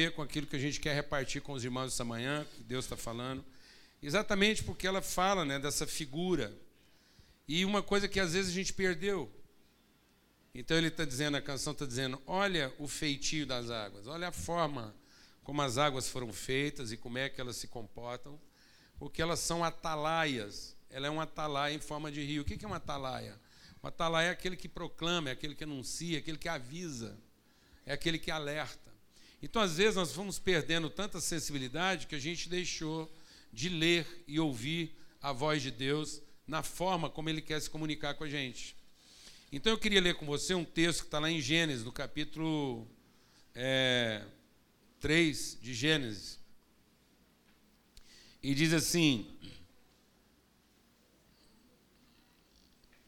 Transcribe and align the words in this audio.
ver 0.00 0.12
com 0.12 0.22
aquilo 0.22 0.46
que 0.46 0.56
a 0.56 0.58
gente 0.58 0.80
quer 0.80 0.94
repartir 0.94 1.42
com 1.42 1.52
os 1.52 1.62
irmãos 1.62 1.92
essa 1.92 2.04
manhã, 2.04 2.46
que 2.56 2.62
Deus 2.62 2.86
está 2.86 2.96
falando, 2.96 3.44
exatamente 4.02 4.64
porque 4.64 4.86
ela 4.86 5.02
fala 5.02 5.44
né, 5.44 5.58
dessa 5.58 5.86
figura. 5.86 6.56
E 7.46 7.64
uma 7.66 7.82
coisa 7.82 8.08
que 8.08 8.18
às 8.18 8.32
vezes 8.32 8.50
a 8.50 8.54
gente 8.54 8.72
perdeu. 8.72 9.30
Então 10.54 10.76
ele 10.76 10.88
está 10.88 11.04
dizendo, 11.04 11.36
a 11.36 11.42
canção 11.42 11.74
está 11.74 11.84
dizendo: 11.84 12.20
olha 12.26 12.72
o 12.78 12.88
feitio 12.88 13.46
das 13.46 13.70
águas, 13.70 14.06
olha 14.06 14.28
a 14.28 14.32
forma 14.32 14.94
como 15.44 15.60
as 15.60 15.76
águas 15.76 16.08
foram 16.08 16.32
feitas 16.32 16.92
e 16.92 16.96
como 16.96 17.18
é 17.18 17.28
que 17.28 17.40
elas 17.40 17.56
se 17.56 17.68
comportam, 17.68 18.40
porque 18.98 19.20
elas 19.20 19.40
são 19.40 19.62
atalaias. 19.62 20.76
Ela 20.88 21.06
é 21.08 21.10
um 21.10 21.20
atalaia 21.20 21.74
em 21.74 21.80
forma 21.80 22.10
de 22.10 22.22
rio. 22.24 22.42
O 22.42 22.44
que 22.44 22.64
é 22.64 22.66
uma 22.66 22.78
atalaia? 22.78 23.38
O 23.82 23.86
atalaia 23.86 24.28
é 24.28 24.30
aquele 24.30 24.56
que 24.56 24.68
proclama, 24.68 25.28
é 25.28 25.32
aquele 25.32 25.54
que 25.54 25.64
anuncia, 25.64 26.16
é 26.16 26.20
aquele 26.20 26.38
que 26.38 26.48
avisa, 26.48 27.16
é 27.86 27.92
aquele 27.92 28.18
que 28.18 28.30
alerta. 28.30 28.89
Então, 29.42 29.62
às 29.62 29.76
vezes, 29.76 29.96
nós 29.96 30.12
vamos 30.12 30.38
perdendo 30.38 30.90
tanta 30.90 31.20
sensibilidade 31.20 32.06
que 32.06 32.14
a 32.14 32.18
gente 32.18 32.48
deixou 32.48 33.10
de 33.52 33.68
ler 33.68 34.06
e 34.28 34.38
ouvir 34.38 34.94
a 35.20 35.32
voz 35.32 35.62
de 35.62 35.70
Deus 35.70 36.20
na 36.46 36.62
forma 36.62 37.08
como 37.08 37.30
Ele 37.30 37.40
quer 37.40 37.60
se 37.60 37.70
comunicar 37.70 38.14
com 38.14 38.24
a 38.24 38.28
gente. 38.28 38.76
Então, 39.50 39.72
eu 39.72 39.78
queria 39.78 40.00
ler 40.00 40.14
com 40.14 40.26
você 40.26 40.54
um 40.54 40.64
texto 40.64 41.00
que 41.00 41.06
está 41.06 41.18
lá 41.18 41.30
em 41.30 41.40
Gênesis, 41.40 41.84
no 41.84 41.92
capítulo 41.92 42.86
é, 43.54 44.22
3 45.00 45.58
de 45.60 45.72
Gênesis. 45.72 46.38
E 48.42 48.54
diz 48.54 48.72
assim: 48.72 49.26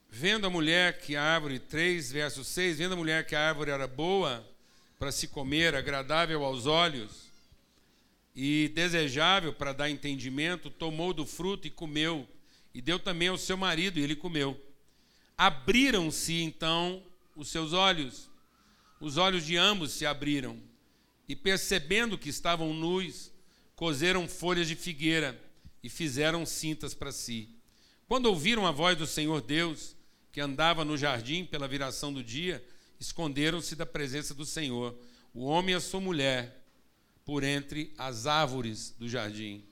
Vendo 0.08 0.46
a 0.46 0.50
mulher 0.50 0.98
que 0.98 1.14
a 1.14 1.22
árvore, 1.22 1.58
3 1.58 2.10
verso 2.10 2.42
6, 2.42 2.78
vendo 2.78 2.92
a 2.92 2.96
mulher 2.96 3.26
que 3.26 3.34
a 3.34 3.48
árvore 3.48 3.70
era 3.70 3.86
boa 3.86 4.46
para 5.02 5.10
se 5.10 5.26
comer, 5.26 5.74
agradável 5.74 6.44
aos 6.44 6.64
olhos 6.64 7.24
e 8.36 8.70
desejável 8.72 9.52
para 9.52 9.72
dar 9.72 9.90
entendimento, 9.90 10.70
tomou 10.70 11.12
do 11.12 11.26
fruto 11.26 11.66
e 11.66 11.70
comeu, 11.72 12.24
e 12.72 12.80
deu 12.80 13.00
também 13.00 13.26
ao 13.26 13.36
seu 13.36 13.56
marido, 13.56 13.98
e 13.98 14.02
ele 14.04 14.14
comeu. 14.14 14.56
Abriram-se 15.36 16.40
então 16.42 17.02
os 17.34 17.48
seus 17.48 17.72
olhos, 17.72 18.30
os 19.00 19.16
olhos 19.16 19.44
de 19.44 19.56
ambos 19.56 19.90
se 19.90 20.06
abriram, 20.06 20.56
e 21.28 21.34
percebendo 21.34 22.16
que 22.16 22.28
estavam 22.28 22.72
nus, 22.72 23.32
coseram 23.74 24.28
folhas 24.28 24.68
de 24.68 24.76
figueira 24.76 25.36
e 25.82 25.88
fizeram 25.88 26.46
cintas 26.46 26.94
para 26.94 27.10
si. 27.10 27.48
Quando 28.06 28.26
ouviram 28.26 28.68
a 28.68 28.70
voz 28.70 28.96
do 28.96 29.08
Senhor 29.08 29.40
Deus, 29.40 29.96
que 30.30 30.40
andava 30.40 30.84
no 30.84 30.96
jardim 30.96 31.44
pela 31.44 31.66
viração 31.66 32.12
do 32.12 32.22
dia, 32.22 32.64
esconderam-se 33.02 33.74
da 33.74 33.84
presença 33.84 34.32
do 34.32 34.46
Senhor, 34.46 34.96
o 35.34 35.44
homem 35.44 35.74
e 35.74 35.76
a 35.76 35.80
sua 35.80 36.00
mulher, 36.00 36.64
por 37.24 37.42
entre 37.42 37.92
as 37.98 38.26
árvores 38.26 38.94
do 38.96 39.08
jardim. 39.08 39.64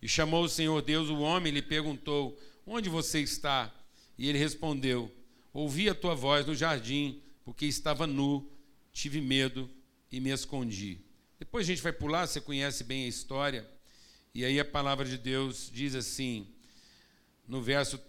E 0.00 0.06
chamou 0.06 0.44
o 0.44 0.48
Senhor 0.48 0.82
Deus 0.82 1.08
o 1.08 1.20
homem 1.20 1.50
e 1.50 1.54
lhe 1.54 1.62
perguntou: 1.62 2.38
Onde 2.66 2.88
você 2.88 3.20
está? 3.20 3.74
E 4.18 4.28
ele 4.28 4.38
respondeu: 4.38 5.10
Ouvi 5.54 5.88
a 5.88 5.94
tua 5.94 6.14
voz 6.14 6.44
no 6.46 6.54
jardim, 6.54 7.22
porque 7.44 7.64
estava 7.64 8.06
nu, 8.06 8.46
tive 8.92 9.20
medo 9.20 9.70
e 10.10 10.20
me 10.20 10.30
escondi. 10.30 11.00
Depois 11.38 11.66
a 11.66 11.68
gente 11.68 11.82
vai 11.82 11.92
pular, 11.92 12.26
você 12.26 12.40
conhece 12.40 12.84
bem 12.84 13.04
a 13.04 13.08
história. 13.08 13.66
E 14.34 14.44
aí 14.44 14.60
a 14.60 14.64
palavra 14.64 15.06
de 15.06 15.16
Deus 15.18 15.70
diz 15.72 15.94
assim, 15.94 16.46
no 17.46 17.62
verso 17.62 18.00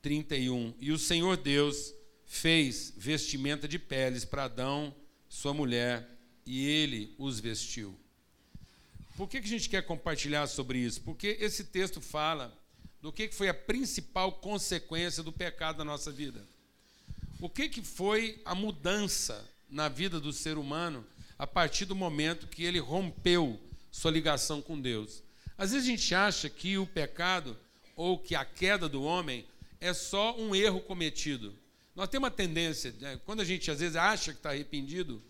31. 0.00 0.74
E 0.80 0.92
o 0.92 0.98
Senhor 0.98 1.36
Deus 1.36 1.92
fez 2.32 2.94
vestimenta 2.96 3.68
de 3.68 3.78
peles 3.78 4.24
para 4.24 4.44
Adão, 4.44 4.92
sua 5.28 5.52
mulher, 5.52 6.08
e 6.46 6.66
ele 6.66 7.14
os 7.18 7.38
vestiu. 7.38 7.94
Por 9.18 9.28
que, 9.28 9.38
que 9.38 9.46
a 9.46 9.50
gente 9.50 9.68
quer 9.68 9.82
compartilhar 9.82 10.46
sobre 10.46 10.78
isso? 10.78 11.02
Porque 11.02 11.36
esse 11.38 11.64
texto 11.64 12.00
fala 12.00 12.50
do 13.02 13.12
que, 13.12 13.28
que 13.28 13.34
foi 13.34 13.50
a 13.50 13.54
principal 13.54 14.32
consequência 14.32 15.22
do 15.22 15.30
pecado 15.30 15.78
na 15.78 15.84
nossa 15.84 16.10
vida. 16.10 16.42
O 17.38 17.50
que, 17.50 17.68
que 17.68 17.82
foi 17.82 18.40
a 18.46 18.54
mudança 18.54 19.46
na 19.68 19.90
vida 19.90 20.18
do 20.18 20.32
ser 20.32 20.56
humano 20.56 21.06
a 21.38 21.46
partir 21.46 21.84
do 21.84 21.94
momento 21.94 22.46
que 22.46 22.64
ele 22.64 22.78
rompeu 22.78 23.60
sua 23.90 24.10
ligação 24.10 24.62
com 24.62 24.80
Deus? 24.80 25.22
Às 25.58 25.72
vezes 25.72 25.86
a 25.86 25.90
gente 25.90 26.14
acha 26.14 26.48
que 26.48 26.78
o 26.78 26.86
pecado 26.86 27.58
ou 27.94 28.18
que 28.18 28.34
a 28.34 28.44
queda 28.44 28.88
do 28.88 29.02
homem 29.02 29.44
é 29.78 29.92
só 29.92 30.34
um 30.40 30.54
erro 30.54 30.80
cometido. 30.80 31.60
Nós 31.94 32.08
temos 32.08 32.28
uma 32.28 32.30
tendência, 32.30 32.94
né, 33.00 33.20
quando 33.24 33.40
a 33.40 33.44
gente 33.44 33.70
às 33.70 33.80
vezes 33.80 33.96
acha 33.96 34.32
que 34.32 34.38
está 34.38 34.50
arrependido, 34.50 35.22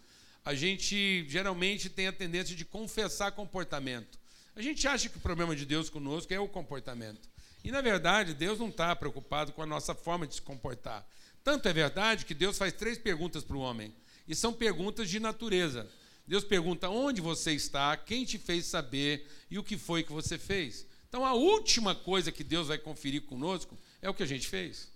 a 0.45 0.55
gente 0.55 1.27
geralmente 1.29 1.89
tem 1.89 2.07
a 2.07 2.13
tendência 2.13 2.55
de 2.55 2.65
confessar 2.65 3.33
comportamento. 3.33 4.19
A 4.55 4.63
gente 4.63 4.87
acha 4.87 5.09
que 5.09 5.17
o 5.17 5.21
problema 5.21 5.57
de 5.57 5.65
Deus 5.65 5.89
conosco 5.89 6.33
é 6.33 6.39
o 6.39 6.49
comportamento. 6.49 7.29
E, 7.65 7.71
na 7.71 7.81
verdade, 7.81 8.35
Deus 8.35 8.59
não 8.59 8.69
está 8.69 8.95
preocupado 8.95 9.53
com 9.53 9.63
a 9.63 9.67
nossa 9.67 9.95
forma 9.95 10.27
de 10.27 10.35
se 10.35 10.43
comportar. 10.43 11.09
Tanto 11.45 11.69
é 11.69 11.73
verdade 11.73 12.25
que 12.25 12.35
Deus 12.35 12.59
faz 12.59 12.73
três 12.73 12.99
perguntas 12.99 13.45
para 13.45 13.57
o 13.57 13.61
homem. 13.61 13.95
E 14.27 14.35
são 14.35 14.53
perguntas 14.53 15.09
de 15.09 15.19
natureza. 15.19 15.89
Deus 16.27 16.45
pergunta 16.45 16.89
onde 16.89 17.21
você 17.21 17.53
está, 17.53 17.97
quem 17.97 18.25
te 18.25 18.39
fez 18.39 18.67
saber 18.67 19.27
e 19.51 19.59
o 19.59 19.65
que 19.65 19.77
foi 19.77 20.03
que 20.03 20.13
você 20.13 20.39
fez. 20.39 20.87
Então, 21.09 21.25
a 21.25 21.35
última 21.35 21.95
coisa 21.95 22.33
que 22.33 22.45
Deus 22.45 22.69
vai 22.69 22.79
conferir 22.79 23.23
conosco 23.23 23.79
é 24.01 24.09
o 24.09 24.15
que 24.15 24.23
a 24.23 24.27
gente 24.27 24.49
fez. 24.49 24.92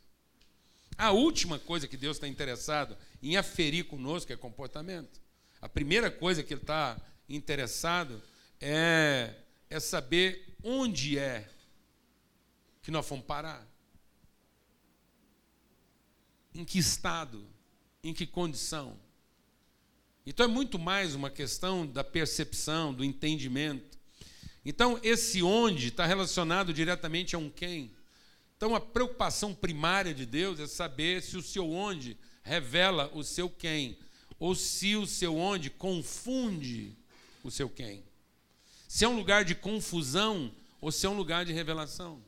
A 0.99 1.11
última 1.11 1.59
coisa 1.59 1.87
que 1.87 1.97
Deus 1.97 2.17
está 2.17 2.27
interessado 2.27 2.97
em 3.23 3.37
aferir 3.37 3.85
conosco 3.85 4.33
é 4.33 4.37
comportamento. 4.37 5.21
A 5.61 5.69
primeira 5.69 6.11
coisa 6.11 6.43
que 6.43 6.55
Ele 6.55 6.63
está 6.63 6.99
interessado 7.29 8.23
é, 8.61 9.35
é 9.69 9.81
saber 9.81 10.57
onde 10.63 11.19
é 11.19 11.49
que 12.83 12.91
nós 12.91 13.07
fomos 13.07 13.27
parar. 13.27 13.67
Em 16.55 16.65
que 16.65 16.79
estado, 16.79 17.47
em 18.03 18.15
que 18.15 18.27
condição. 18.27 18.99
Então 20.25 20.45
é 20.45 20.49
muito 20.49 20.79
mais 20.79 21.15
uma 21.15 21.31
questão 21.31 21.87
da 21.87 22.03
percepção, 22.03 22.95
do 22.95 23.05
entendimento. 23.05 23.97
Então, 24.65 24.99
esse 25.01 25.43
onde 25.43 25.89
está 25.89 26.05
relacionado 26.05 26.73
diretamente 26.73 27.37
a 27.37 27.39
um 27.39 27.49
quem. 27.49 27.96
Então, 28.57 28.75
a 28.75 28.81
preocupação 28.81 29.55
primária 29.55 30.15
de 30.15 30.25
Deus 30.25 30.59
é 30.59 30.67
saber 30.67 31.23
se 31.23 31.37
o 31.37 31.43
seu 31.43 31.71
onde 31.71 32.17
revela 32.43 33.11
o 33.13 33.23
seu 33.23 33.51
quem, 33.51 33.99
ou 34.39 34.55
se 34.55 34.97
o 34.97 35.07
seu 35.07 35.37
onde 35.37 35.69
confunde 35.69 36.97
o 37.43 37.51
seu 37.51 37.69
quem. 37.69 38.03
Se 38.89 39.05
é 39.05 39.09
um 39.09 39.17
lugar 39.17 39.45
de 39.45 39.55
confusão 39.55 40.53
ou 40.81 40.91
se 40.91 41.05
é 41.07 41.09
um 41.09 41.17
lugar 41.17 41.45
de 41.45 41.53
revelação. 41.53 42.23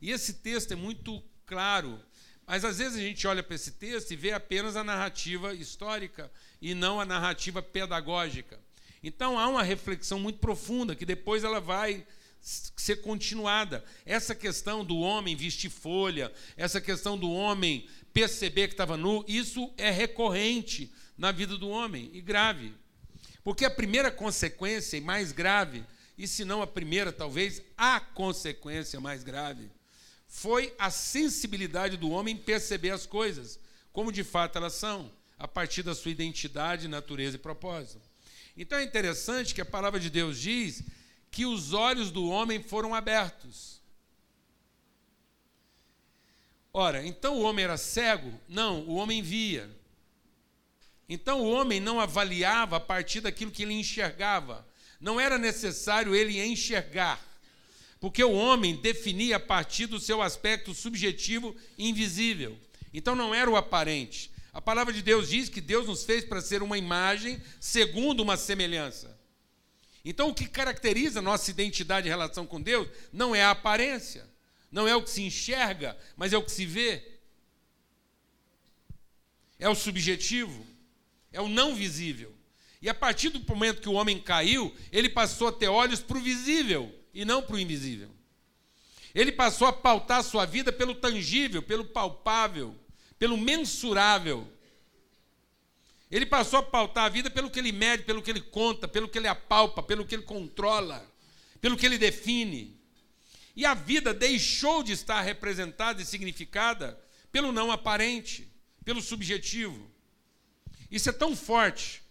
E 0.00 0.10
esse 0.10 0.34
texto 0.34 0.72
é 0.72 0.76
muito 0.76 1.22
claro, 1.44 2.00
mas 2.46 2.64
às 2.64 2.78
vezes 2.78 2.98
a 2.98 3.02
gente 3.02 3.26
olha 3.26 3.42
para 3.42 3.54
esse 3.54 3.72
texto 3.72 4.12
e 4.12 4.16
vê 4.16 4.32
apenas 4.32 4.76
a 4.76 4.84
narrativa 4.84 5.54
histórica 5.54 6.30
e 6.62 6.74
não 6.74 7.00
a 7.00 7.04
narrativa 7.04 7.62
pedagógica. 7.62 8.60
Então 9.02 9.38
há 9.38 9.48
uma 9.48 9.62
reflexão 9.62 10.18
muito 10.18 10.38
profunda 10.38 10.94
que 10.94 11.06
depois 11.06 11.44
ela 11.44 11.60
vai 11.60 12.06
ser 12.40 12.96
continuada. 13.02 13.84
Essa 14.06 14.34
questão 14.34 14.84
do 14.84 14.98
homem 14.98 15.36
vestir 15.36 15.70
folha, 15.70 16.32
essa 16.56 16.80
questão 16.80 17.18
do 17.18 17.30
homem 17.30 17.88
perceber 18.12 18.68
que 18.68 18.74
estava 18.74 18.96
nu, 18.96 19.24
isso 19.28 19.72
é 19.76 19.90
recorrente 19.90 20.92
na 21.16 21.30
vida 21.30 21.56
do 21.56 21.68
homem 21.68 22.10
e 22.12 22.20
grave. 22.20 22.74
Porque 23.44 23.64
a 23.64 23.70
primeira 23.70 24.10
consequência 24.10 24.96
e 24.96 25.00
mais 25.00 25.32
grave, 25.32 25.84
e 26.16 26.26
se 26.26 26.44
não 26.44 26.62
a 26.62 26.66
primeira, 26.66 27.12
talvez 27.12 27.62
a 27.76 28.00
consequência 28.00 29.00
mais 29.00 29.22
grave, 29.22 29.70
foi 30.26 30.74
a 30.78 30.90
sensibilidade 30.90 31.96
do 31.96 32.10
homem 32.10 32.34
em 32.34 32.38
perceber 32.38 32.90
as 32.90 33.06
coisas 33.06 33.58
como 33.92 34.12
de 34.12 34.22
fato 34.22 34.56
elas 34.56 34.74
são, 34.74 35.10
a 35.38 35.48
partir 35.48 35.82
da 35.82 35.94
sua 35.94 36.12
identidade, 36.12 36.86
natureza 36.86 37.36
e 37.36 37.38
propósito. 37.38 38.00
Então 38.56 38.78
é 38.78 38.84
interessante 38.84 39.54
que 39.54 39.60
a 39.60 39.64
palavra 39.64 39.98
de 39.98 40.10
Deus 40.10 40.38
diz 40.38 40.82
que 41.38 41.46
os 41.46 41.72
olhos 41.72 42.10
do 42.10 42.28
homem 42.28 42.60
foram 42.60 42.92
abertos. 42.92 43.80
Ora, 46.72 47.06
então 47.06 47.36
o 47.36 47.42
homem 47.42 47.64
era 47.64 47.76
cego? 47.76 48.32
Não, 48.48 48.80
o 48.80 48.96
homem 48.96 49.22
via. 49.22 49.70
Então 51.08 51.40
o 51.40 51.48
homem 51.48 51.78
não 51.78 52.00
avaliava 52.00 52.78
a 52.78 52.80
partir 52.80 53.20
daquilo 53.20 53.52
que 53.52 53.62
ele 53.62 53.74
enxergava. 53.74 54.66
Não 55.00 55.20
era 55.20 55.38
necessário 55.38 56.12
ele 56.12 56.44
enxergar, 56.44 57.24
porque 58.00 58.24
o 58.24 58.32
homem 58.32 58.74
definia 58.74 59.36
a 59.36 59.40
partir 59.40 59.86
do 59.86 60.00
seu 60.00 60.20
aspecto 60.20 60.74
subjetivo 60.74 61.54
invisível. 61.78 62.58
Então 62.92 63.14
não 63.14 63.32
era 63.32 63.48
o 63.48 63.54
aparente. 63.54 64.28
A 64.52 64.60
palavra 64.60 64.92
de 64.92 65.02
Deus 65.02 65.28
diz 65.28 65.48
que 65.48 65.60
Deus 65.60 65.86
nos 65.86 66.02
fez 66.02 66.24
para 66.24 66.40
ser 66.40 66.64
uma 66.64 66.76
imagem 66.76 67.40
segundo 67.60 68.24
uma 68.24 68.36
semelhança. 68.36 69.17
Então, 70.08 70.30
o 70.30 70.34
que 70.34 70.48
caracteriza 70.48 71.20
nossa 71.20 71.50
identidade 71.50 72.06
em 72.06 72.10
relação 72.10 72.46
com 72.46 72.58
Deus 72.58 72.88
não 73.12 73.36
é 73.36 73.42
a 73.42 73.50
aparência, 73.50 74.26
não 74.72 74.88
é 74.88 74.96
o 74.96 75.02
que 75.02 75.10
se 75.10 75.20
enxerga, 75.20 75.94
mas 76.16 76.32
é 76.32 76.38
o 76.38 76.42
que 76.42 76.50
se 76.50 76.64
vê. 76.64 77.06
É 79.58 79.68
o 79.68 79.74
subjetivo, 79.74 80.66
é 81.30 81.42
o 81.42 81.46
não 81.46 81.74
visível. 81.74 82.34
E 82.80 82.88
a 82.88 82.94
partir 82.94 83.28
do 83.28 83.46
momento 83.46 83.82
que 83.82 83.88
o 83.90 83.92
homem 83.92 84.18
caiu, 84.18 84.74
ele 84.90 85.10
passou 85.10 85.48
a 85.48 85.52
ter 85.52 85.68
olhos 85.68 86.00
para 86.00 86.16
o 86.16 86.22
visível 86.22 86.90
e 87.12 87.26
não 87.26 87.42
para 87.42 87.56
o 87.56 87.58
invisível. 87.58 88.08
Ele 89.14 89.30
passou 89.30 89.68
a 89.68 89.72
pautar 89.74 90.24
sua 90.24 90.46
vida 90.46 90.72
pelo 90.72 90.94
tangível, 90.94 91.62
pelo 91.62 91.84
palpável, 91.84 92.74
pelo 93.18 93.36
mensurável. 93.36 94.50
Ele 96.10 96.24
passou 96.24 96.60
a 96.60 96.62
pautar 96.62 97.04
a 97.04 97.08
vida 97.08 97.30
pelo 97.30 97.50
que 97.50 97.58
ele 97.58 97.72
mede, 97.72 98.04
pelo 98.04 98.22
que 98.22 98.30
ele 98.30 98.40
conta, 98.40 98.88
pelo 98.88 99.08
que 99.08 99.18
ele 99.18 99.28
apalpa, 99.28 99.82
pelo 99.82 100.06
que 100.06 100.14
ele 100.14 100.22
controla, 100.22 101.04
pelo 101.60 101.76
que 101.76 101.84
ele 101.84 101.98
define. 101.98 102.78
E 103.54 103.66
a 103.66 103.74
vida 103.74 104.14
deixou 104.14 104.82
de 104.82 104.92
estar 104.92 105.20
representada 105.20 106.00
e 106.00 106.06
significada 106.06 106.98
pelo 107.30 107.52
não 107.52 107.70
aparente, 107.70 108.48
pelo 108.84 109.02
subjetivo. 109.02 109.90
Isso 110.90 111.10
é 111.10 111.12
tão 111.12 111.36
forte, 111.36 112.02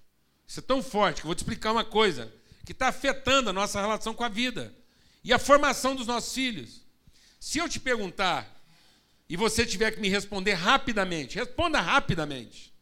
isso 0.47 0.59
é 0.59 0.63
tão 0.63 0.83
forte 0.83 1.21
que 1.21 1.25
eu 1.25 1.29
vou 1.29 1.35
te 1.35 1.39
explicar 1.39 1.71
uma 1.71 1.85
coisa 1.85 2.31
que 2.65 2.73
está 2.73 2.89
afetando 2.89 3.49
a 3.49 3.53
nossa 3.53 3.81
relação 3.81 4.13
com 4.13 4.23
a 4.23 4.29
vida 4.29 4.75
e 5.23 5.33
a 5.33 5.39
formação 5.39 5.95
dos 5.95 6.05
nossos 6.05 6.33
filhos. 6.33 6.85
Se 7.39 7.57
eu 7.57 7.67
te 7.67 7.79
perguntar 7.79 8.61
e 9.27 9.35
você 9.35 9.65
tiver 9.65 9.91
que 9.91 9.99
me 9.99 10.09
responder 10.09 10.53
rapidamente, 10.53 11.38
responda 11.38 11.81
rapidamente. 11.81 12.73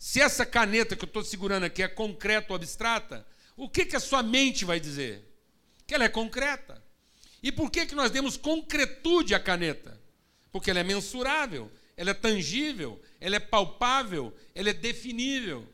Se 0.00 0.18
essa 0.18 0.46
caneta 0.46 0.96
que 0.96 1.04
eu 1.04 1.06
estou 1.06 1.22
segurando 1.22 1.64
aqui 1.64 1.82
é 1.82 1.86
concreta 1.86 2.54
ou 2.54 2.56
abstrata, 2.56 3.26
o 3.54 3.68
que, 3.68 3.84
que 3.84 3.94
a 3.94 4.00
sua 4.00 4.22
mente 4.22 4.64
vai 4.64 4.80
dizer? 4.80 5.22
Que 5.86 5.94
ela 5.94 6.04
é 6.04 6.08
concreta. 6.08 6.82
E 7.42 7.52
por 7.52 7.70
que, 7.70 7.84
que 7.84 7.94
nós 7.94 8.10
demos 8.10 8.38
concretude 8.38 9.34
à 9.34 9.38
caneta? 9.38 10.00
Porque 10.50 10.70
ela 10.70 10.80
é 10.80 10.82
mensurável, 10.82 11.70
ela 11.98 12.12
é 12.12 12.14
tangível, 12.14 12.98
ela 13.20 13.36
é 13.36 13.38
palpável, 13.38 14.34
ela 14.54 14.70
é 14.70 14.72
definível. 14.72 15.68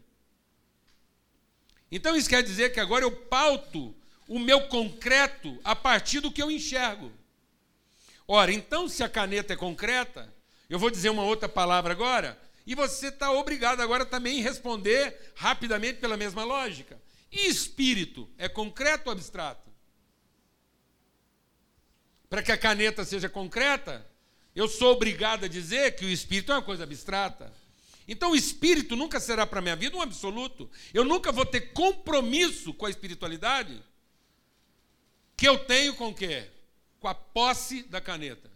Então 1.89 2.17
isso 2.17 2.29
quer 2.29 2.43
dizer 2.43 2.73
que 2.73 2.81
agora 2.81 3.05
eu 3.05 3.13
pauto 3.13 3.95
o 4.27 4.41
meu 4.41 4.67
concreto 4.67 5.57
a 5.63 5.77
partir 5.77 6.19
do 6.19 6.33
que 6.33 6.43
eu 6.43 6.51
enxergo. 6.51 7.13
Ora, 8.27 8.53
então 8.53 8.89
se 8.89 9.05
a 9.05 9.09
caneta 9.09 9.53
é 9.53 9.57
concreta, 9.57 10.35
eu 10.69 10.81
vou 10.81 10.91
dizer 10.91 11.11
uma 11.11 11.23
outra 11.23 11.49
palavra 11.49 11.93
agora, 11.93 12.37
e 12.67 12.75
você 12.75 13.09
está 13.09 13.31
obrigado 13.31 13.81
agora 13.81 14.05
também 14.05 14.41
a 14.41 14.43
responder 14.43 15.33
rapidamente 15.37 16.01
pela 16.01 16.17
mesma 16.17 16.43
lógica. 16.43 17.01
E 17.31 17.47
espírito 17.47 18.29
é 18.37 18.49
concreto 18.49 19.07
ou 19.07 19.13
abstrato? 19.13 19.71
Para 22.29 22.43
que 22.43 22.51
a 22.51 22.59
caneta 22.59 23.05
seja 23.05 23.29
concreta, 23.29 24.05
eu 24.55 24.67
sou 24.67 24.93
obrigado 24.93 25.45
a 25.45 25.49
dizer 25.49 25.95
que 25.95 26.05
o 26.05 26.09
espírito 26.09 26.51
é 26.51 26.57
uma 26.57 26.63
coisa 26.63 26.83
abstrata. 26.83 27.53
Então 28.09 28.33
o 28.33 28.37
espírito 28.37 28.97
nunca 28.97 29.21
será 29.21 29.47
para 29.47 29.61
a 29.61 29.63
minha 29.63 29.77
vida 29.77 29.97
um 29.97 30.03
absoluto. 30.03 30.69
Eu 30.93 31.05
nunca 31.05 31.31
vou 31.31 31.47
ter 31.47 31.73
compromisso 31.73 32.75
com 32.75 32.87
a 32.87 32.91
espiritualidade 32.91 33.81
que 35.37 35.47
eu 35.47 35.59
tenho 35.59 35.95
com 35.95 36.09
o 36.09 36.15
quê? 36.15 36.51
Com 36.99 37.07
a 37.07 37.15
posse 37.15 37.83
da 37.85 38.01
caneta. 38.01 38.51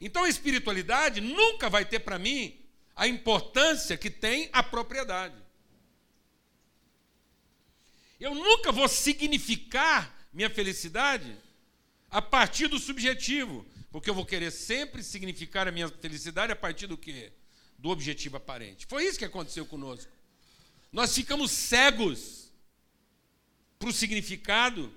Então 0.00 0.24
a 0.24 0.28
espiritualidade 0.28 1.20
nunca 1.20 1.68
vai 1.68 1.84
ter 1.84 2.00
para 2.00 2.18
mim 2.18 2.58
a 2.94 3.06
importância 3.06 3.96
que 3.96 4.10
tem 4.10 4.48
a 4.52 4.62
propriedade. 4.62 5.34
Eu 8.20 8.34
nunca 8.34 8.72
vou 8.72 8.88
significar 8.88 10.28
minha 10.32 10.50
felicidade 10.50 11.36
a 12.10 12.20
partir 12.20 12.68
do 12.68 12.78
subjetivo, 12.78 13.64
porque 13.90 14.10
eu 14.10 14.14
vou 14.14 14.26
querer 14.26 14.50
sempre 14.50 15.02
significar 15.02 15.68
a 15.68 15.72
minha 15.72 15.88
felicidade 15.88 16.52
a 16.52 16.56
partir 16.56 16.86
do 16.86 16.96
quê? 16.96 17.32
Do 17.78 17.90
objetivo 17.90 18.36
aparente. 18.36 18.86
Foi 18.86 19.04
isso 19.04 19.18
que 19.18 19.24
aconteceu 19.24 19.64
conosco. 19.66 20.10
Nós 20.90 21.14
ficamos 21.14 21.50
cegos 21.50 22.50
para 23.78 23.88
o 23.88 23.92
significado, 23.92 24.92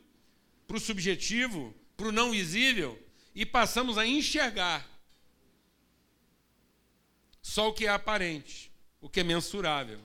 para 0.68 0.78
o 0.78 0.80
subjetivo, 0.80 1.76
para 1.96 2.08
o 2.08 2.12
não 2.12 2.32
visível 2.32 3.00
e 3.36 3.46
passamos 3.46 3.98
a 3.98 4.06
enxergar 4.06 4.88
só 7.42 7.70
o 7.70 7.74
que 7.74 7.86
é 7.86 7.90
aparente, 7.90 8.72
o 9.00 9.10
que 9.10 9.20
é 9.20 9.24
mensurável. 9.24 10.00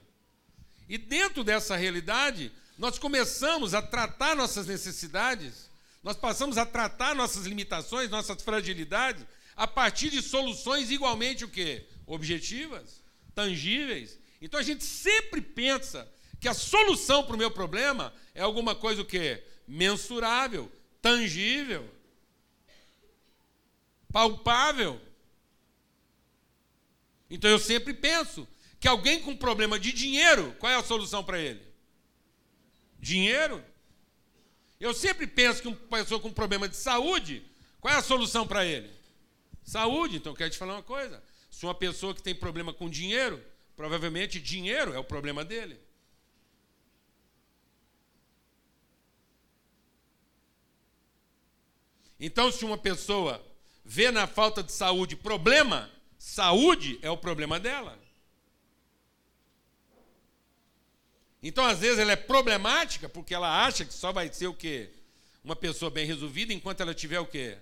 E 0.88 0.96
dentro 0.96 1.42
dessa 1.42 1.76
realidade, 1.76 2.50
nós 2.78 2.98
começamos 2.98 3.74
a 3.74 3.82
tratar 3.82 4.36
nossas 4.36 4.66
necessidades, 4.66 5.70
nós 6.02 6.16
passamos 6.16 6.56
a 6.56 6.64
tratar 6.64 7.14
nossas 7.14 7.46
limitações, 7.46 8.10
nossas 8.10 8.42
fragilidades, 8.42 9.24
a 9.56 9.66
partir 9.66 10.10
de 10.10 10.22
soluções 10.22 10.90
igualmente 10.90 11.44
o 11.44 11.48
quê? 11.48 11.86
Objetivas, 12.06 13.02
tangíveis. 13.34 14.18
Então 14.40 14.60
a 14.60 14.62
gente 14.62 14.84
sempre 14.84 15.40
pensa 15.40 16.08
que 16.38 16.48
a 16.48 16.54
solução 16.54 17.24
para 17.24 17.34
o 17.34 17.38
meu 17.38 17.50
problema 17.50 18.12
é 18.34 18.42
alguma 18.42 18.74
coisa 18.74 19.02
o 19.02 19.04
quê? 19.04 19.42
Mensurável, 19.66 20.70
tangível, 21.00 21.88
palpável. 24.12 25.00
Então 27.28 27.50
eu 27.50 27.58
sempre 27.58 27.92
penso 27.92 28.46
que 28.78 28.86
alguém 28.86 29.20
com 29.20 29.36
problema 29.36 29.78
de 29.78 29.92
dinheiro, 29.92 30.54
qual 30.58 30.70
é 30.70 30.76
a 30.76 30.82
solução 30.82 31.24
para 31.24 31.38
ele? 31.38 31.62
Dinheiro. 32.98 33.62
Eu 34.78 34.92
sempre 34.92 35.26
penso 35.26 35.62
que 35.62 35.68
uma 35.68 35.76
pessoa 35.76 36.20
com 36.20 36.32
problema 36.32 36.68
de 36.68 36.76
saúde, 36.76 37.42
qual 37.80 37.92
é 37.92 37.96
a 37.96 38.02
solução 38.02 38.46
para 38.46 38.64
ele? 38.64 38.90
Saúde. 39.64 40.16
Então 40.16 40.32
eu 40.32 40.36
quero 40.36 40.50
te 40.50 40.58
falar 40.58 40.74
uma 40.74 40.82
coisa. 40.82 41.22
Se 41.50 41.64
uma 41.64 41.74
pessoa 41.74 42.14
que 42.14 42.22
tem 42.22 42.34
problema 42.34 42.72
com 42.72 42.88
dinheiro, 42.88 43.42
provavelmente 43.74 44.40
dinheiro 44.40 44.92
é 44.92 44.98
o 44.98 45.04
problema 45.04 45.44
dele. 45.44 45.80
Então, 52.18 52.50
se 52.50 52.64
uma 52.64 52.78
pessoa 52.78 53.44
vê 53.84 54.10
na 54.10 54.26
falta 54.26 54.62
de 54.62 54.72
saúde 54.72 55.14
problema, 55.14 55.90
Saúde 56.26 56.98
é 57.02 57.08
o 57.08 57.16
problema 57.16 57.60
dela. 57.60 57.96
Então, 61.40 61.64
às 61.64 61.78
vezes, 61.78 62.00
ela 62.00 62.10
é 62.10 62.16
problemática 62.16 63.08
porque 63.08 63.32
ela 63.32 63.64
acha 63.64 63.84
que 63.84 63.94
só 63.94 64.10
vai 64.10 64.30
ser 64.32 64.48
o 64.48 64.52
quê? 64.52 64.90
Uma 65.44 65.54
pessoa 65.54 65.88
bem 65.88 66.04
resolvida 66.04 66.52
enquanto 66.52 66.80
ela 66.80 66.92
tiver 66.92 67.20
o 67.20 67.26
quê? 67.28 67.56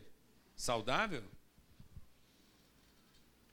Saudável. 0.57 1.23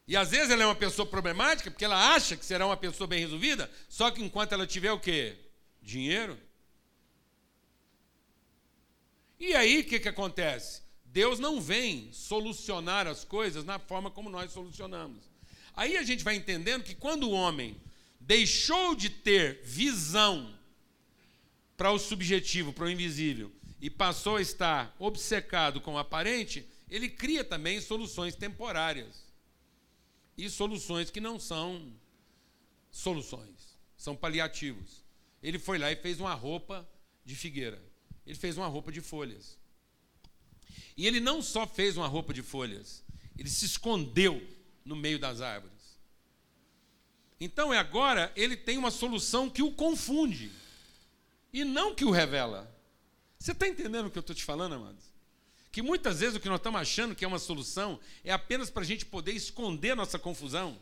E 0.08 0.16
às 0.16 0.32
vezes 0.32 0.50
ela 0.50 0.64
é 0.64 0.66
uma 0.66 0.76
pessoa 0.76 1.06
problemática 1.06 1.70
porque 1.70 1.84
ela 1.84 2.16
acha 2.16 2.38
que 2.38 2.46
será 2.46 2.66
uma 2.66 2.78
pessoa 2.78 3.06
bem 3.06 3.20
resolvida, 3.20 3.70
só 3.90 4.10
que 4.12 4.24
enquanto 4.24 4.54
ela 4.54 4.66
tiver 4.66 4.94
o 4.94 5.00
quê? 5.00 5.38
Dinheiro. 5.82 6.40
E 9.38 9.54
aí 9.56 9.82
o 9.82 9.84
que, 9.84 10.00
que 10.00 10.08
acontece? 10.10 10.82
Deus 11.12 11.40
não 11.40 11.60
vem 11.60 12.10
solucionar 12.14 13.06
as 13.06 13.26
coisas 13.26 13.66
na 13.66 13.78
forma 13.78 14.10
como 14.10 14.30
nós 14.30 14.52
solucionamos. 14.52 15.30
Aí 15.76 15.98
a 15.98 16.04
gente 16.04 16.24
vai 16.24 16.36
entendendo 16.36 16.84
que 16.84 16.96
quando 16.96 17.28
o 17.28 17.32
homem 17.32 17.76
deixou 18.20 18.96
de 18.96 19.10
ter 19.10 19.62
visão 19.64 20.58
para 21.76 21.92
o 21.92 22.00
subjetivo, 22.00 22.72
para 22.72 22.86
o 22.86 22.90
invisível, 22.90 23.52
e 23.82 23.90
passou 23.90 24.38
a 24.38 24.42
estar 24.42 24.96
obcecado 25.00 25.82
com 25.82 25.96
o 25.96 25.98
aparente, 25.98 26.66
ele 26.90 27.10
cria 27.10 27.44
também 27.44 27.82
soluções 27.82 28.36
temporárias. 28.36 29.26
E 30.38 30.50
soluções 30.50 31.12
que 31.12 31.20
não 31.20 31.40
são 31.40 31.94
soluções, 32.90 33.78
são 33.98 34.16
paliativos. 34.16 35.04
Ele 35.44 35.60
foi 35.60 35.78
lá 35.78 35.92
e 35.92 35.96
fez 35.96 36.20
uma 36.22 36.34
roupa 36.34 36.88
de 37.26 37.36
figueira. 37.36 37.82
Ele 38.26 38.36
fez 38.36 38.58
uma 38.58 38.68
roupa 38.68 38.92
de 38.92 39.02
folhas. 39.02 39.60
E 40.96 41.08
ele 41.08 41.20
não 41.20 41.42
só 41.42 41.66
fez 41.66 41.98
uma 41.98 42.08
roupa 42.08 42.34
de 42.34 42.42
folhas, 42.42 43.04
ele 43.38 43.50
se 43.50 43.66
escondeu 43.66 44.42
no 44.86 44.96
meio 44.96 45.20
das 45.20 45.42
árvores. 45.42 46.00
Então, 47.40 47.74
é 47.74 47.78
agora 47.78 48.32
ele 48.36 48.56
tem 48.56 48.78
uma 48.78 48.92
solução 48.92 49.50
que 49.50 49.64
o 49.64 49.72
confunde 49.72 50.52
e 51.52 51.64
não 51.64 51.96
que 51.96 52.06
o 52.06 52.12
revela. 52.12 52.72
Você 53.40 53.52
está 53.52 53.68
entendendo 53.68 54.06
o 54.06 54.12
que 54.12 54.18
eu 54.18 54.22
estou 54.22 54.36
te 54.36 54.44
falando, 54.44 54.76
amados? 54.76 55.06
Que 55.72 55.82
muitas 55.82 56.20
vezes 56.20 56.36
o 56.36 56.40
que 56.40 56.50
nós 56.50 56.60
estamos 56.60 56.80
achando 56.80 57.16
que 57.16 57.26
é 57.26 57.28
uma 57.28 57.40
solução 57.40 58.00
é 58.24 58.32
apenas 58.32 58.70
para 58.70 58.84
a 58.84 58.86
gente 58.86 59.06
poder 59.06 59.32
esconder 59.32 59.96
nossa 59.96 60.20
confusão 60.20 60.78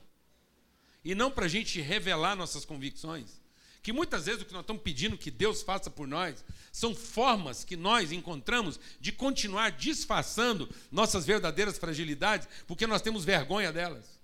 e 1.03 1.15
não 1.15 1.31
para 1.31 1.45
a 1.45 1.49
gente 1.49 1.79
revelar 1.79 2.35
nossas 2.35 2.65
convicções. 2.65 3.39
Que 3.81 3.93
muitas 3.93 4.25
vezes 4.25 4.41
o 4.41 4.45
que 4.45 4.53
nós 4.53 4.61
estamos 4.61 4.83
pedindo 4.83 5.17
que 5.17 5.31
Deus 5.31 5.61
faça 5.61 5.89
por 5.89 6.07
nós 6.07 6.43
são 6.71 6.93
formas 6.93 7.63
que 7.63 7.77
nós 7.77 8.11
encontramos 8.11 8.79
de 8.99 9.11
continuar 9.11 9.71
disfarçando 9.71 10.69
nossas 10.91 11.25
verdadeiras 11.25 11.77
fragilidades, 11.77 12.47
porque 12.67 12.85
nós 12.85 13.01
temos 13.01 13.23
vergonha 13.23 13.71
delas. 13.71 14.19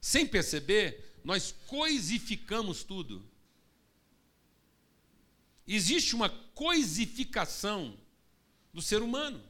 Sem 0.00 0.26
perceber, 0.26 1.18
nós 1.24 1.54
coisificamos 1.66 2.84
tudo. 2.84 3.24
Existe 5.66 6.14
uma 6.14 6.28
coisificação 6.28 7.98
do 8.72 8.80
ser 8.80 9.02
humano. 9.02 9.42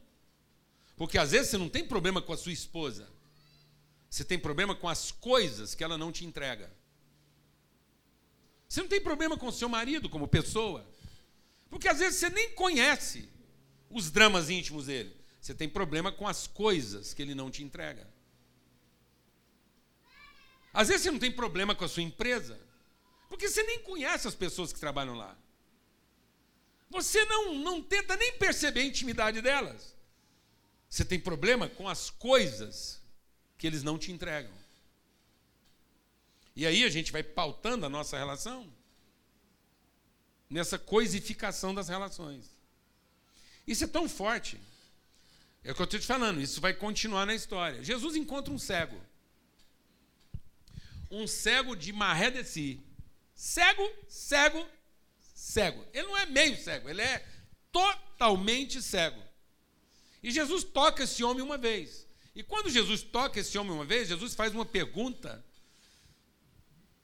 Porque 0.95 1.19
às 1.19 1.31
vezes 1.31 1.49
você 1.49 1.57
não 1.57 1.69
tem 1.69 1.85
problema 1.85 2.21
com 2.21 2.33
a 2.33 2.37
sua 2.37 2.51
esposa, 2.51 3.07
Você 4.09 4.23
tem 4.23 4.39
problema 4.39 4.75
com 4.75 4.87
as 4.87 5.11
coisas 5.11 5.75
que 5.75 5.83
ela 5.83 5.97
não 5.97 6.11
te 6.11 6.25
entrega. 6.25 6.71
Você 8.67 8.81
não 8.81 8.87
tem 8.87 9.01
problema 9.01 9.37
com 9.37 9.47
o 9.47 9.51
seu 9.51 9.69
marido 9.69 10.09
como 10.09 10.27
pessoa. 10.27 10.85
Porque 11.69 11.87
às 11.87 11.99
vezes 11.99 12.19
você 12.19 12.29
nem 12.29 12.51
conhece 12.53 13.29
os 13.89 14.09
dramas 14.09 14.49
íntimos 14.49 14.87
dele. 14.87 15.15
Você 15.39 15.53
tem 15.53 15.69
problema 15.69 16.11
com 16.11 16.27
as 16.27 16.47
coisas 16.47 17.13
que 17.13 17.21
ele 17.21 17.35
não 17.35 17.51
te 17.51 17.63
entrega. 17.63 18.07
Às 20.73 20.89
vezes 20.89 21.03
você 21.03 21.11
não 21.11 21.19
tem 21.19 21.31
problema 21.31 21.73
com 21.73 21.83
a 21.83 21.87
sua 21.87 22.03
empresa, 22.03 22.59
porque 23.29 23.49
você 23.49 23.63
nem 23.63 23.79
conhece 23.79 24.27
as 24.27 24.35
pessoas 24.35 24.71
que 24.71 24.79
trabalham 24.79 25.15
lá. 25.15 25.37
Você 26.89 27.23
não, 27.25 27.55
não 27.55 27.81
tenta 27.81 28.15
nem 28.15 28.33
perceber 28.33 28.81
a 28.81 28.85
intimidade 28.85 29.41
delas. 29.41 29.95
Você 30.89 31.03
tem 31.03 31.19
problema 31.19 31.67
com 31.67 31.87
as 31.87 32.09
coisas 32.09 33.01
que 33.57 33.65
eles 33.65 33.83
não 33.83 33.97
te 33.97 34.11
entregam. 34.11 34.51
E 36.55 36.65
aí 36.65 36.83
a 36.83 36.89
gente 36.89 37.11
vai 37.11 37.21
pautando 37.21 37.85
a 37.85 37.89
nossa 37.89 38.17
relação 38.17 38.67
nessa 40.49 40.79
coisificação 40.79 41.73
das 41.73 41.87
relações. 41.87 42.49
Isso 43.67 43.83
é 43.83 43.87
tão 43.87 44.07
forte. 44.07 44.59
É 45.63 45.71
o 45.71 45.75
que 45.75 45.81
eu 45.81 45.85
estou 45.85 45.99
te 45.99 46.07
falando, 46.07 46.39
isso 46.39 46.61
vai 46.61 46.73
continuar 46.73 47.25
na 47.25 47.35
história. 47.35 47.83
Jesus 47.83 48.15
encontra 48.15 48.53
um 48.53 48.57
cego. 48.57 48.99
Um 51.11 51.27
cego 51.27 51.75
de 51.75 51.91
maré 51.91 52.31
de 52.31 52.43
si. 52.43 52.81
Cego, 53.35 53.87
cego, 54.07 54.65
cego. 55.35 55.85
Ele 55.93 56.07
não 56.07 56.17
é 56.17 56.25
meio 56.25 56.57
cego, 56.57 56.89
ele 56.89 57.01
é 57.01 57.25
totalmente 57.71 58.81
cego. 58.81 59.21
E 60.23 60.31
Jesus 60.31 60.63
toca 60.63 61.03
esse 61.03 61.23
homem 61.23 61.43
uma 61.43 61.57
vez. 61.57 62.06
E 62.37 62.43
quando 62.43 62.69
Jesus 62.69 63.01
toca 63.01 63.39
esse 63.39 63.57
homem 63.57 63.73
uma 63.73 63.83
vez, 63.83 64.09
Jesus 64.09 64.35
faz 64.35 64.53
uma 64.53 64.63
pergunta 64.63 65.43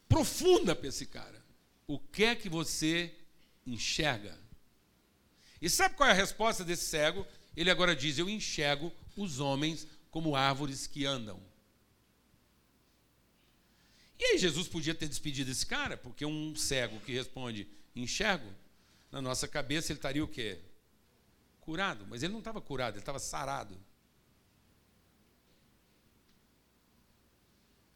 profunda 0.08 0.76
para 0.76 0.88
esse 0.88 1.08
cara: 1.08 1.44
O 1.88 1.98
que 1.98 2.24
é 2.24 2.36
que 2.36 2.48
você 2.48 3.12
enxerga? 3.66 4.40
E 5.60 5.68
sabe 5.68 5.96
qual 5.96 6.08
é 6.08 6.12
a 6.12 6.16
resposta 6.16 6.64
desse 6.64 6.86
cego? 6.86 7.26
Ele 7.58 7.72
agora 7.72 7.96
diz: 7.96 8.20
Eu 8.20 8.30
enxergo 8.30 8.94
os 9.18 9.40
homens 9.40 9.88
como 10.12 10.36
árvores 10.36 10.86
que 10.86 11.04
andam. 11.04 11.42
E 14.20 14.24
aí 14.24 14.38
Jesus 14.38 14.68
podia 14.68 14.94
ter 14.94 15.08
despedido 15.08 15.50
esse 15.50 15.66
cara, 15.66 15.98
porque 15.98 16.24
um 16.24 16.56
cego 16.56 17.00
que 17.00 17.12
responde 17.12 17.68
enxergo, 17.96 18.54
na 19.12 19.20
nossa 19.20 19.48
cabeça 19.48 19.92
ele 19.92 19.98
estaria 19.98 20.24
o 20.24 20.28
quê? 20.28 20.60
Curado. 21.60 22.06
Mas 22.08 22.22
ele 22.22 22.34
não 22.34 22.40
estava 22.40 22.62
curado, 22.62 22.94
ele 22.94 23.02
estava 23.02 23.18
sarado. 23.18 23.76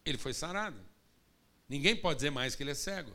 Ele 0.08 0.18
foi 0.18 0.32
sarado. 0.32 0.80
Ninguém 1.68 1.94
pode 1.94 2.16
dizer 2.16 2.30
mais 2.30 2.54
que 2.54 2.62
ele 2.62 2.70
é 2.70 2.74
cego. 2.74 3.12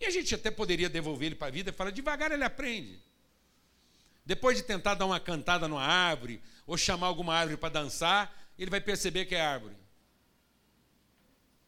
E 0.00 0.06
a 0.06 0.10
gente 0.10 0.34
até 0.34 0.50
poderia 0.50 0.88
devolver 0.88 1.26
ele 1.26 1.34
para 1.34 1.48
a 1.48 1.50
vida 1.50 1.70
e 1.70 1.72
falar: 1.72 1.90
devagar 1.90 2.32
ele 2.32 2.44
aprende. 2.44 2.98
Depois 4.24 4.56
de 4.56 4.62
tentar 4.62 4.94
dar 4.94 5.04
uma 5.04 5.20
cantada 5.20 5.68
numa 5.68 5.82
árvore, 5.82 6.40
ou 6.66 6.78
chamar 6.78 7.08
alguma 7.08 7.34
árvore 7.34 7.58
para 7.58 7.68
dançar, 7.68 8.34
ele 8.58 8.70
vai 8.70 8.80
perceber 8.80 9.26
que 9.26 9.34
é 9.34 9.40
árvore. 9.40 9.76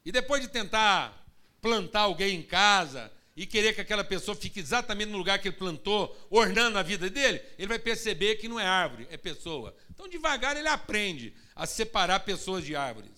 E 0.03 0.11
depois 0.11 0.41
de 0.41 0.47
tentar 0.47 1.25
plantar 1.61 2.01
alguém 2.01 2.35
em 2.35 2.41
casa 2.41 3.11
e 3.35 3.45
querer 3.45 3.75
que 3.75 3.81
aquela 3.81 4.03
pessoa 4.03 4.35
fique 4.35 4.59
exatamente 4.59 5.09
no 5.09 5.17
lugar 5.19 5.37
que 5.37 5.49
ele 5.49 5.55
plantou, 5.55 6.17
ornando 6.31 6.79
a 6.79 6.83
vida 6.83 7.07
dele, 7.09 7.39
ele 7.59 7.67
vai 7.67 7.77
perceber 7.77 8.37
que 8.37 8.47
não 8.47 8.59
é 8.59 8.65
árvore, 8.65 9.07
é 9.11 9.17
pessoa. 9.17 9.75
Então, 9.91 10.07
devagar, 10.07 10.57
ele 10.57 10.67
aprende 10.67 11.35
a 11.55 11.67
separar 11.67 12.21
pessoas 12.21 12.65
de 12.65 12.75
árvores. 12.75 13.16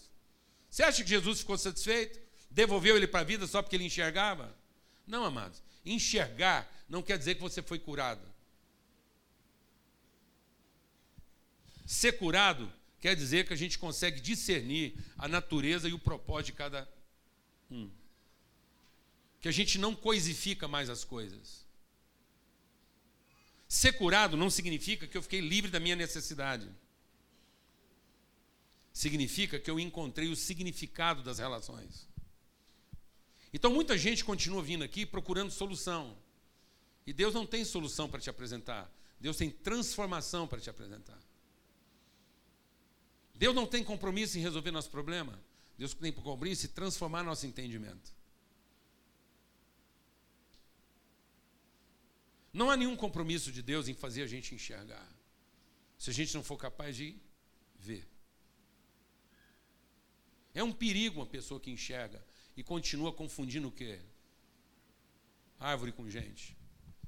Você 0.70 0.84
acha 0.84 1.04
que 1.04 1.10
Jesus 1.10 1.40
ficou 1.40 1.58
satisfeito? 1.58 2.20
Devolveu 2.50 2.96
ele 2.96 3.08
para 3.08 3.22
a 3.22 3.24
vida 3.24 3.48
só 3.48 3.62
porque 3.62 3.76
ele 3.76 3.86
enxergava? 3.86 4.56
Não, 5.06 5.26
amados. 5.26 5.62
Enxergar 5.86 6.70
não 6.88 7.02
quer 7.02 7.18
dizer 7.18 7.36
que 7.36 7.42
você 7.42 7.62
foi 7.62 7.80
curado. 7.80 8.22
Ser 11.86 12.14
curado 12.14 12.72
quer 13.00 13.16
dizer 13.16 13.48
que 13.48 13.54
a 13.54 13.58
gente 13.58 13.80
consegue 13.80 14.20
discernir 14.20 14.96
a 15.18 15.28
natureza 15.28 15.88
e 15.88 15.94
o 15.94 16.00
propósito 16.00 16.48
de 16.48 16.54
cada 16.54 16.88
um. 17.72 17.90
Que 19.42 19.48
a 19.48 19.52
gente 19.52 19.80
não 19.80 19.96
coisifica 19.96 20.68
mais 20.68 20.90
as 20.90 21.04
coisas. 21.04 21.66
Ser 23.68 23.94
curado 23.94 24.36
não 24.36 24.50
significa 24.50 25.08
que 25.08 25.18
eu 25.18 25.22
fiquei 25.22 25.40
livre 25.40 25.72
da 25.72 25.80
minha 25.80 25.96
necessidade. 25.96 26.68
Significa 28.92 29.60
que 29.60 29.70
eu 29.70 29.80
encontrei 29.80 30.30
o 30.30 30.36
significado 30.36 31.24
das 31.24 31.40
relações. 31.40 32.08
Então 33.54 33.74
muita 33.74 33.98
gente 33.98 34.24
continua 34.24 34.62
vindo 34.62 34.84
aqui 34.84 35.06
procurando 35.06 35.52
solução. 35.52 36.18
E 37.06 37.14
Deus 37.14 37.34
não 37.34 37.46
tem 37.46 37.66
solução 37.66 38.10
para 38.10 38.20
te 38.20 38.30
apresentar. 38.30 38.92
Deus 39.20 39.38
tem 39.38 39.50
transformação 39.50 40.48
para 40.48 40.60
te 40.60 40.70
apresentar. 40.70 41.20
Deus 43.34 43.56
não 43.56 43.66
tem 43.66 43.84
compromisso 43.84 44.38
em 44.38 44.42
resolver 44.42 44.72
nosso 44.72 44.90
problema. 44.90 45.42
Deus 45.78 45.94
tem 45.94 46.12
compromisso 46.12 46.66
em 46.66 46.70
transformar 46.70 47.24
nosso 47.24 47.48
entendimento. 47.48 48.14
Não 52.52 52.70
há 52.70 52.76
nenhum 52.76 52.96
compromisso 52.96 53.52
de 53.52 53.62
Deus 53.62 53.88
em 53.88 53.94
fazer 53.94 54.24
a 54.24 54.28
gente 54.28 54.54
enxergar. 54.54 55.08
Se 55.98 56.10
a 56.10 56.14
gente 56.14 56.34
não 56.36 56.44
for 56.44 56.58
capaz 56.58 56.96
de 56.96 57.16
ver. 57.78 58.06
É 60.60 60.64
um 60.64 60.74
perigo 60.74 61.22
uma 61.22 61.26
pessoa 61.26 61.58
que 61.58 61.72
enxerga 61.72 62.22
e 62.58 62.62
continua 62.62 63.14
confundindo 63.14 63.70
o 63.70 63.72
quê? 63.72 63.98
Árvore 65.58 65.94
com 65.94 66.10
gente. 66.10 66.54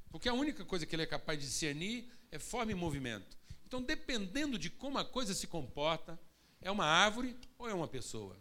Porque 0.09 0.29
a 0.29 0.33
única 0.33 0.63
coisa 0.63 0.85
que 0.85 0.95
ele 0.95 1.03
é 1.03 1.05
capaz 1.05 1.37
de 1.37 1.47
discernir 1.47 2.09
é 2.31 2.39
forma 2.39 2.71
e 2.71 2.75
movimento. 2.75 3.37
Então, 3.67 3.81
dependendo 3.81 4.57
de 4.57 4.69
como 4.69 4.97
a 4.97 5.03
coisa 5.03 5.33
se 5.33 5.47
comporta, 5.47 6.17
é 6.61 6.71
uma 6.71 6.85
árvore 6.85 7.35
ou 7.57 7.67
é 7.67 7.73
uma 7.73 7.89
pessoa. 7.89 8.39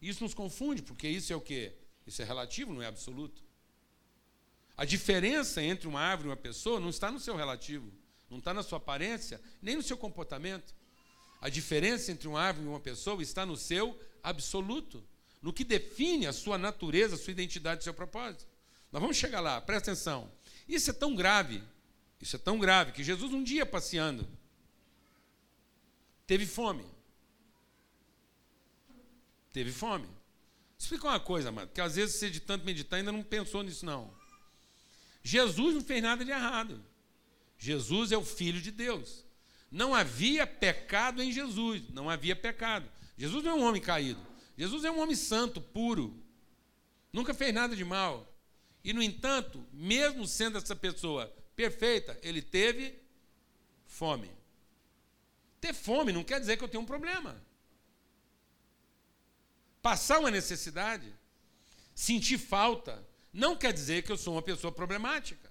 Isso 0.00 0.24
nos 0.24 0.32
confunde, 0.32 0.80
porque 0.80 1.06
isso 1.06 1.30
é 1.30 1.36
o 1.36 1.40
quê? 1.42 1.74
Isso 2.06 2.22
é 2.22 2.24
relativo, 2.24 2.72
não 2.72 2.80
é 2.80 2.86
absoluto. 2.86 3.42
A 4.74 4.86
diferença 4.86 5.62
entre 5.62 5.86
uma 5.86 6.00
árvore 6.00 6.28
e 6.28 6.30
uma 6.30 6.36
pessoa 6.38 6.80
não 6.80 6.88
está 6.88 7.12
no 7.12 7.20
seu 7.20 7.36
relativo, 7.36 7.92
não 8.30 8.38
está 8.38 8.54
na 8.54 8.62
sua 8.62 8.78
aparência, 8.78 9.38
nem 9.60 9.76
no 9.76 9.82
seu 9.82 9.98
comportamento. 9.98 10.74
A 11.40 11.48
diferença 11.48 12.10
entre 12.10 12.26
uma 12.28 12.40
árvore 12.40 12.66
e 12.66 12.68
uma 12.68 12.80
pessoa 12.80 13.22
está 13.22 13.46
no 13.46 13.56
seu 13.56 13.98
absoluto, 14.22 15.02
no 15.40 15.52
que 15.52 15.64
define 15.64 16.26
a 16.26 16.32
sua 16.32 16.58
natureza, 16.58 17.14
a 17.14 17.18
sua 17.18 17.30
identidade, 17.30 17.80
o 17.80 17.84
seu 17.84 17.94
propósito. 17.94 18.46
Nós 18.90 19.00
vamos 19.00 19.16
chegar 19.16 19.40
lá, 19.40 19.60
presta 19.60 19.92
atenção. 19.92 20.30
Isso 20.68 20.90
é 20.90 20.92
tão 20.92 21.14
grave 21.14 21.62
isso 22.20 22.36
é 22.36 22.38
tão 22.38 22.58
grave 22.58 22.92
que 22.92 23.04
Jesus, 23.04 23.32
um 23.32 23.42
dia 23.42 23.64
passeando, 23.64 24.28
teve 26.26 26.46
fome. 26.46 26.84
Teve 29.52 29.72
fome. 29.72 30.08
Explica 30.78 31.08
uma 31.08 31.20
coisa, 31.20 31.50
mano, 31.50 31.68
que 31.68 31.80
às 31.80 31.96
vezes 31.96 32.16
você 32.16 32.30
de 32.30 32.40
tanto 32.40 32.64
meditar 32.64 32.98
ainda 32.98 33.12
não 33.12 33.22
pensou 33.22 33.62
nisso, 33.62 33.86
não. 33.86 34.12
Jesus 35.22 35.74
não 35.74 35.82
fez 35.82 36.02
nada 36.02 36.24
de 36.24 36.30
errado. 36.30 36.84
Jesus 37.58 38.12
é 38.12 38.16
o 38.16 38.24
Filho 38.24 38.60
de 38.60 38.70
Deus. 38.70 39.24
Não 39.70 39.94
havia 39.94 40.46
pecado 40.46 41.22
em 41.22 41.30
Jesus, 41.30 41.82
não 41.90 42.08
havia 42.08 42.34
pecado. 42.34 42.90
Jesus 43.16 43.44
não 43.44 43.52
é 43.52 43.54
um 43.54 43.64
homem 43.64 43.82
caído. 43.82 44.20
Jesus 44.56 44.84
é 44.84 44.90
um 44.90 45.00
homem 45.00 45.14
santo, 45.14 45.60
puro. 45.60 46.22
Nunca 47.12 47.34
fez 47.34 47.52
nada 47.52 47.76
de 47.76 47.84
mal. 47.84 48.26
E, 48.82 48.92
no 48.92 49.02
entanto, 49.02 49.64
mesmo 49.72 50.26
sendo 50.26 50.58
essa 50.58 50.74
pessoa 50.74 51.26
perfeita, 51.54 52.18
ele 52.22 52.40
teve 52.40 52.98
fome. 53.86 54.30
Ter 55.60 55.74
fome 55.74 56.12
não 56.12 56.24
quer 56.24 56.40
dizer 56.40 56.56
que 56.56 56.64
eu 56.64 56.68
tenho 56.68 56.82
um 56.82 56.86
problema. 56.86 57.42
Passar 59.82 60.20
uma 60.20 60.30
necessidade, 60.30 61.12
sentir 61.94 62.38
falta, 62.38 63.06
não 63.32 63.56
quer 63.56 63.72
dizer 63.72 64.02
que 64.02 64.12
eu 64.12 64.16
sou 64.16 64.34
uma 64.34 64.42
pessoa 64.42 64.72
problemática. 64.72 65.47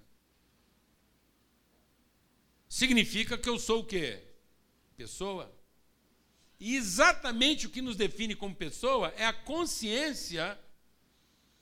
Significa 2.68 3.38
que 3.38 3.50
eu 3.50 3.58
sou 3.58 3.82
o 3.82 3.86
quê? 3.86 4.24
Pessoa. 4.96 5.54
E 6.60 6.76
exatamente 6.76 7.68
o 7.68 7.70
que 7.70 7.82
nos 7.82 7.96
define 7.96 8.36
como 8.36 8.56
pessoa 8.56 9.14
é 9.16 9.26
a 9.26 9.34
consciência 9.34 10.60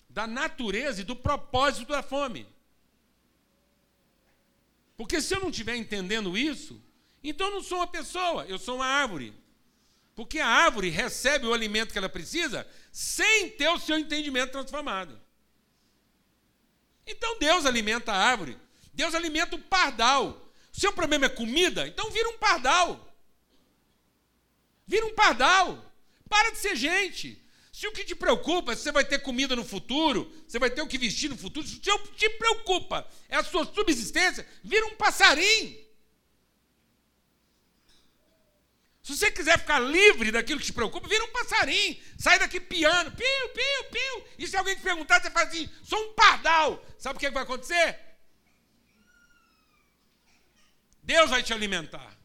da 0.10 0.26
natureza 0.26 1.02
e 1.02 1.04
do 1.04 1.16
propósito 1.16 1.90
da 1.90 2.02
fome. 2.02 2.48
Porque 4.96 5.22
se 5.22 5.36
eu 5.36 5.42
não 5.42 5.50
estiver 5.50 5.76
entendendo 5.76 6.38
isso, 6.38 6.82
então 7.22 7.48
eu 7.48 7.56
não 7.56 7.64
sou 7.64 7.80
uma 7.80 7.88
pessoa, 7.88 8.46
eu 8.46 8.58
sou 8.58 8.78
uma 8.78 8.86
árvore. 8.86 9.34
Porque 10.16 10.40
a 10.40 10.48
árvore 10.48 10.90
recebe 10.90 11.46
o 11.46 11.54
alimento 11.54 11.92
que 11.92 11.98
ela 11.98 12.08
precisa 12.08 12.66
sem 12.92 13.50
ter 13.50 13.68
o 13.68 13.78
seu 13.78 14.00
entendimento 14.00 14.54
transformado. 14.54 15.20
Então 17.06 17.38
Deus 17.38 17.66
alimenta 17.66 18.14
a 18.14 18.18
árvore, 18.18 18.58
Deus 18.94 19.14
alimenta 19.14 19.58
o 19.58 19.62
pardal. 19.62 20.45
Seu 20.78 20.92
problema 20.92 21.28
é 21.28 21.30
comida, 21.30 21.88
então 21.88 22.12
vira 22.12 22.28
um 22.28 22.38
pardal. 22.38 23.16
Vira 24.86 25.06
um 25.06 25.16
pardal. 25.16 25.94
para 26.30 26.52
de 26.52 26.58
ser 26.58 26.76
gente. 26.76 27.42
Se 27.72 27.88
o 27.88 27.94
que 27.94 28.04
te 28.04 28.14
preocupa 28.14 28.74
é 28.74 28.76
se 28.76 28.84
você 28.84 28.92
vai 28.92 29.06
ter 29.06 29.20
comida 29.20 29.56
no 29.56 29.64
futuro, 29.64 30.30
você 30.46 30.60
vai 30.60 30.70
ter 30.70 30.82
o 30.82 30.88
que 30.88 30.98
vestir 30.98 31.30
no 31.30 31.38
futuro, 31.38 31.66
se 31.66 31.78
o 31.78 32.00
que 32.00 32.12
te 32.16 32.30
preocupa 32.32 33.08
é 33.30 33.38
a 33.38 33.44
sua 33.44 33.66
subsistência, 33.66 34.46
vira 34.64 34.86
um 34.88 34.96
passarinho. 34.96 35.86
Se 39.02 39.16
você 39.16 39.32
quiser 39.32 39.60
ficar 39.60 39.80
livre 39.80 40.32
daquilo 40.32 40.60
que 40.60 40.66
te 40.66 40.74
preocupa, 40.74 41.08
vira 41.08 41.24
um 41.24 41.32
passarinho. 41.32 41.98
Sai 42.18 42.40
daqui 42.40 42.60
piano, 42.60 43.12
piu, 43.12 43.50
piu, 43.54 43.84
piu. 43.92 44.28
E 44.40 44.48
se 44.48 44.58
alguém 44.58 44.76
te 44.76 44.82
perguntar, 44.82 45.22
você 45.22 45.30
fala 45.30 45.48
assim: 45.48 45.70
sou 45.84 46.00
um 46.10 46.14
pardal. 46.14 46.84
Sabe 46.98 47.16
o 47.16 47.20
que 47.20 47.30
vai 47.30 47.44
acontecer? 47.44 48.05
Deus 51.06 51.30
vai 51.30 51.44
te 51.44 51.54
alimentar. 51.54 52.18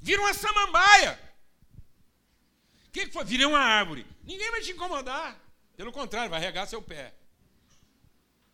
Vira 0.00 0.22
uma 0.22 0.32
samambaia. 0.32 1.18
O 2.86 2.90
que, 2.92 3.06
foi? 3.08 3.24
Virei 3.24 3.44
uma 3.44 3.58
árvore. 3.58 4.06
Ninguém 4.22 4.50
vai 4.50 4.60
te 4.60 4.70
incomodar. 4.70 5.38
Pelo 5.76 5.92
contrário, 5.92 6.30
vai 6.30 6.40
regar 6.40 6.66
seu 6.68 6.80
pé. 6.80 7.12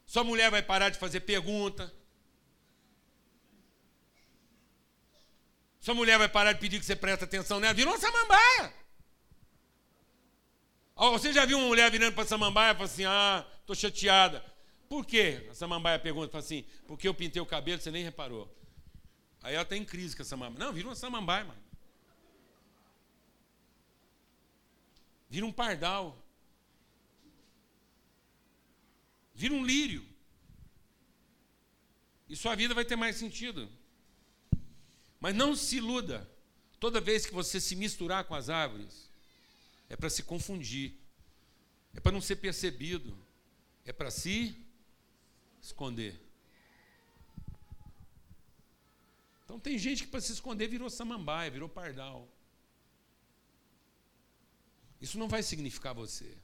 Sua 0.06 0.24
mulher 0.24 0.50
vai 0.50 0.62
parar 0.62 0.88
de 0.88 0.98
fazer 0.98 1.20
pergunta. 1.20 1.92
Sua 5.78 5.94
mulher 5.94 6.18
vai 6.18 6.28
parar 6.28 6.52
de 6.52 6.60
pedir 6.60 6.80
que 6.80 6.86
você 6.86 6.96
preste 6.96 7.24
atenção 7.24 7.60
nela. 7.60 7.74
Virou 7.74 7.92
uma 7.92 8.00
samambaia. 8.00 8.74
Você 10.96 11.32
já 11.32 11.44
viu 11.44 11.58
uma 11.58 11.66
mulher 11.66 11.90
virando 11.90 12.14
para 12.14 12.26
samambaia 12.26 12.72
e 12.72 12.74
fala 12.74 12.86
assim: 12.86 13.04
Ah, 13.04 13.46
estou 13.60 13.76
chateada. 13.76 14.44
Por 14.88 15.04
quê? 15.04 15.46
A 15.50 15.54
samambaia 15.54 15.98
pergunta, 15.98 16.38
assim: 16.38 16.64
Porque 16.86 17.08
eu 17.08 17.14
pintei 17.14 17.40
o 17.42 17.46
cabelo, 17.46 17.80
você 17.80 17.90
nem 17.90 18.04
reparou. 18.04 18.52
Aí 19.42 19.54
ela 19.54 19.62
está 19.62 19.76
em 19.76 19.84
crise 19.84 20.16
com 20.16 20.22
a 20.22 20.24
samambaia. 20.24 20.64
Não, 20.64 20.72
vira 20.72 20.88
uma 20.88 20.94
samambaia, 20.94 21.44
mano. 21.44 21.62
Vira 25.28 25.44
um 25.46 25.52
pardal. 25.52 26.22
Vira 29.34 29.54
um 29.54 29.64
lírio. 29.64 30.06
E 32.28 32.34
sua 32.34 32.54
vida 32.54 32.74
vai 32.74 32.84
ter 32.84 32.96
mais 32.96 33.16
sentido. 33.16 33.70
Mas 35.20 35.34
não 35.34 35.54
se 35.54 35.76
iluda. 35.76 36.28
Toda 36.78 37.00
vez 37.00 37.26
que 37.26 37.34
você 37.34 37.60
se 37.60 37.74
misturar 37.74 38.24
com 38.24 38.34
as 38.34 38.48
árvores, 38.48 39.10
é 39.88 39.96
para 39.96 40.10
se 40.10 40.22
confundir, 40.22 40.94
é 41.94 42.00
para 42.00 42.12
não 42.12 42.20
ser 42.20 42.36
percebido, 42.36 43.16
é 43.84 43.92
para 43.92 44.10
se 44.10 44.65
esconder. 45.66 46.20
Então 49.44 49.60
tem 49.60 49.78
gente 49.78 50.04
que 50.04 50.10
para 50.10 50.20
se 50.20 50.32
esconder 50.32 50.68
virou 50.68 50.90
samambaia, 50.90 51.50
virou 51.50 51.68
pardal. 51.68 52.28
Isso 55.00 55.18
não 55.18 55.28
vai 55.28 55.42
significar 55.42 55.94
você. 55.94 56.36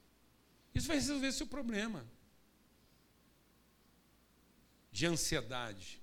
Isso 0.74 0.86
vai 0.86 0.96
resolver 0.96 1.32
seu 1.32 1.46
problema 1.46 2.06
de 4.90 5.06
ansiedade. 5.06 6.00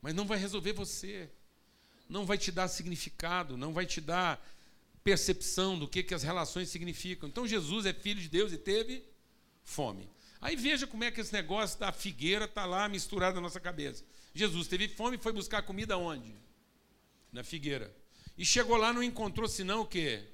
Mas 0.00 0.14
não 0.14 0.26
vai 0.26 0.38
resolver 0.38 0.72
você 0.72 1.30
não 2.08 2.24
vai 2.24 2.38
te 2.38 2.50
dar 2.50 2.68
significado, 2.68 3.56
não 3.56 3.72
vai 3.72 3.84
te 3.84 4.00
dar 4.00 4.44
percepção 5.04 5.78
do 5.78 5.86
que, 5.86 6.02
que 6.02 6.14
as 6.14 6.22
relações 6.22 6.70
significam. 6.70 7.28
Então 7.28 7.46
Jesus 7.46 7.86
é 7.86 7.92
filho 7.92 8.20
de 8.20 8.28
Deus 8.28 8.52
e 8.52 8.58
teve 8.58 9.04
fome. 9.62 10.08
Aí 10.40 10.54
veja 10.54 10.86
como 10.86 11.04
é 11.04 11.10
que 11.10 11.20
esse 11.20 11.32
negócio 11.32 11.78
da 11.78 11.90
figueira 11.90 12.44
está 12.44 12.64
lá 12.64 12.88
misturado 12.88 13.36
na 13.36 13.40
nossa 13.40 13.58
cabeça. 13.58 14.04
Jesus 14.32 14.68
teve 14.68 14.88
fome 14.88 15.16
e 15.16 15.20
foi 15.20 15.32
buscar 15.32 15.62
comida 15.62 15.98
onde? 15.98 16.34
Na 17.32 17.42
figueira. 17.42 17.94
E 18.36 18.44
chegou 18.44 18.76
lá 18.76 18.92
não 18.92 19.02
encontrou 19.02 19.48
senão 19.48 19.80
o 19.80 19.86
quê? 19.86 20.24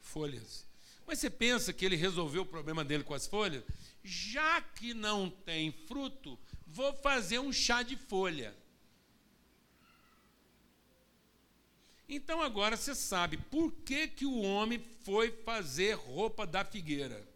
Folhas. 0.00 0.66
Mas 1.06 1.18
você 1.18 1.30
pensa 1.30 1.72
que 1.72 1.84
ele 1.84 1.96
resolveu 1.96 2.42
o 2.42 2.46
problema 2.46 2.84
dele 2.84 3.02
com 3.02 3.14
as 3.14 3.26
folhas? 3.26 3.64
Já 4.04 4.60
que 4.60 4.92
não 4.92 5.30
tem 5.30 5.72
fruto, 5.72 6.38
vou 6.66 6.92
fazer 6.92 7.38
um 7.38 7.50
chá 7.50 7.82
de 7.82 7.96
folha. 7.96 8.54
Então 12.06 12.42
agora 12.42 12.76
você 12.76 12.94
sabe 12.94 13.36
por 13.36 13.72
que, 13.72 14.08
que 14.08 14.26
o 14.26 14.40
homem 14.40 14.82
foi 15.02 15.30
fazer 15.30 15.94
roupa 15.94 16.46
da 16.46 16.64
figueira. 16.64 17.26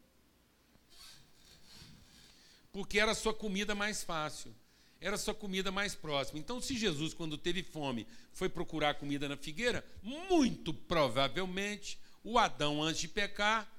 Porque 2.72 2.98
era 2.98 3.12
a 3.12 3.14
sua 3.14 3.34
comida 3.34 3.74
mais 3.74 4.02
fácil, 4.02 4.54
era 5.00 5.16
a 5.16 5.18
sua 5.18 5.34
comida 5.34 5.70
mais 5.70 5.94
próxima. 5.94 6.38
Então, 6.38 6.60
se 6.60 6.76
Jesus, 6.76 7.12
quando 7.12 7.36
teve 7.36 7.62
fome, 7.62 8.06
foi 8.32 8.48
procurar 8.48 8.94
comida 8.94 9.28
na 9.28 9.36
figueira, 9.36 9.84
muito 10.02 10.72
provavelmente 10.72 11.98
o 12.24 12.38
Adão, 12.38 12.82
antes 12.82 13.00
de 13.00 13.08
pecar, 13.08 13.70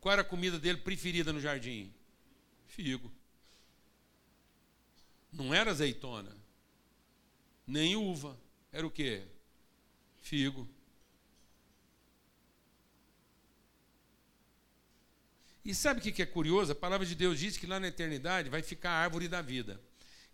qual 0.00 0.12
era 0.12 0.22
a 0.22 0.24
comida 0.24 0.58
dele 0.58 0.78
preferida 0.78 1.32
no 1.32 1.40
jardim? 1.40 1.92
Figo. 2.66 3.12
Não 5.32 5.52
era 5.52 5.70
azeitona, 5.70 6.34
nem 7.66 7.96
uva. 7.96 8.38
Era 8.72 8.86
o 8.86 8.90
quê? 8.90 9.24
figo. 10.28 10.68
E 15.68 15.74
sabe 15.74 16.00
o 16.00 16.02
que 16.02 16.22
é 16.22 16.24
curioso? 16.24 16.72
A 16.72 16.74
palavra 16.74 17.06
de 17.06 17.14
Deus 17.14 17.38
diz 17.38 17.58
que 17.58 17.66
lá 17.66 17.78
na 17.78 17.88
eternidade 17.88 18.48
vai 18.48 18.62
ficar 18.62 18.88
a 18.88 19.02
árvore 19.02 19.28
da 19.28 19.42
vida. 19.42 19.78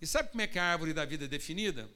E 0.01 0.07
sabe 0.07 0.29
como 0.29 0.41
é 0.41 0.47
que 0.47 0.61
a 0.61 0.65
árvore 0.65 0.93
da 0.93 1.05
vida 1.05 1.25
é 1.25 1.27
definida? 1.27 1.91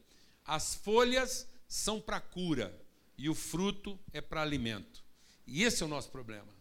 As 0.44 0.74
folhas 0.74 1.48
são 1.68 2.00
para 2.00 2.20
cura 2.20 2.76
e 3.16 3.28
o 3.28 3.36
fruto 3.36 3.96
é 4.12 4.20
para 4.20 4.42
alimento. 4.42 5.04
E 5.46 5.62
esse 5.62 5.84
é 5.84 5.86
o 5.86 5.88
nosso 5.88 6.10
problema. 6.10 6.52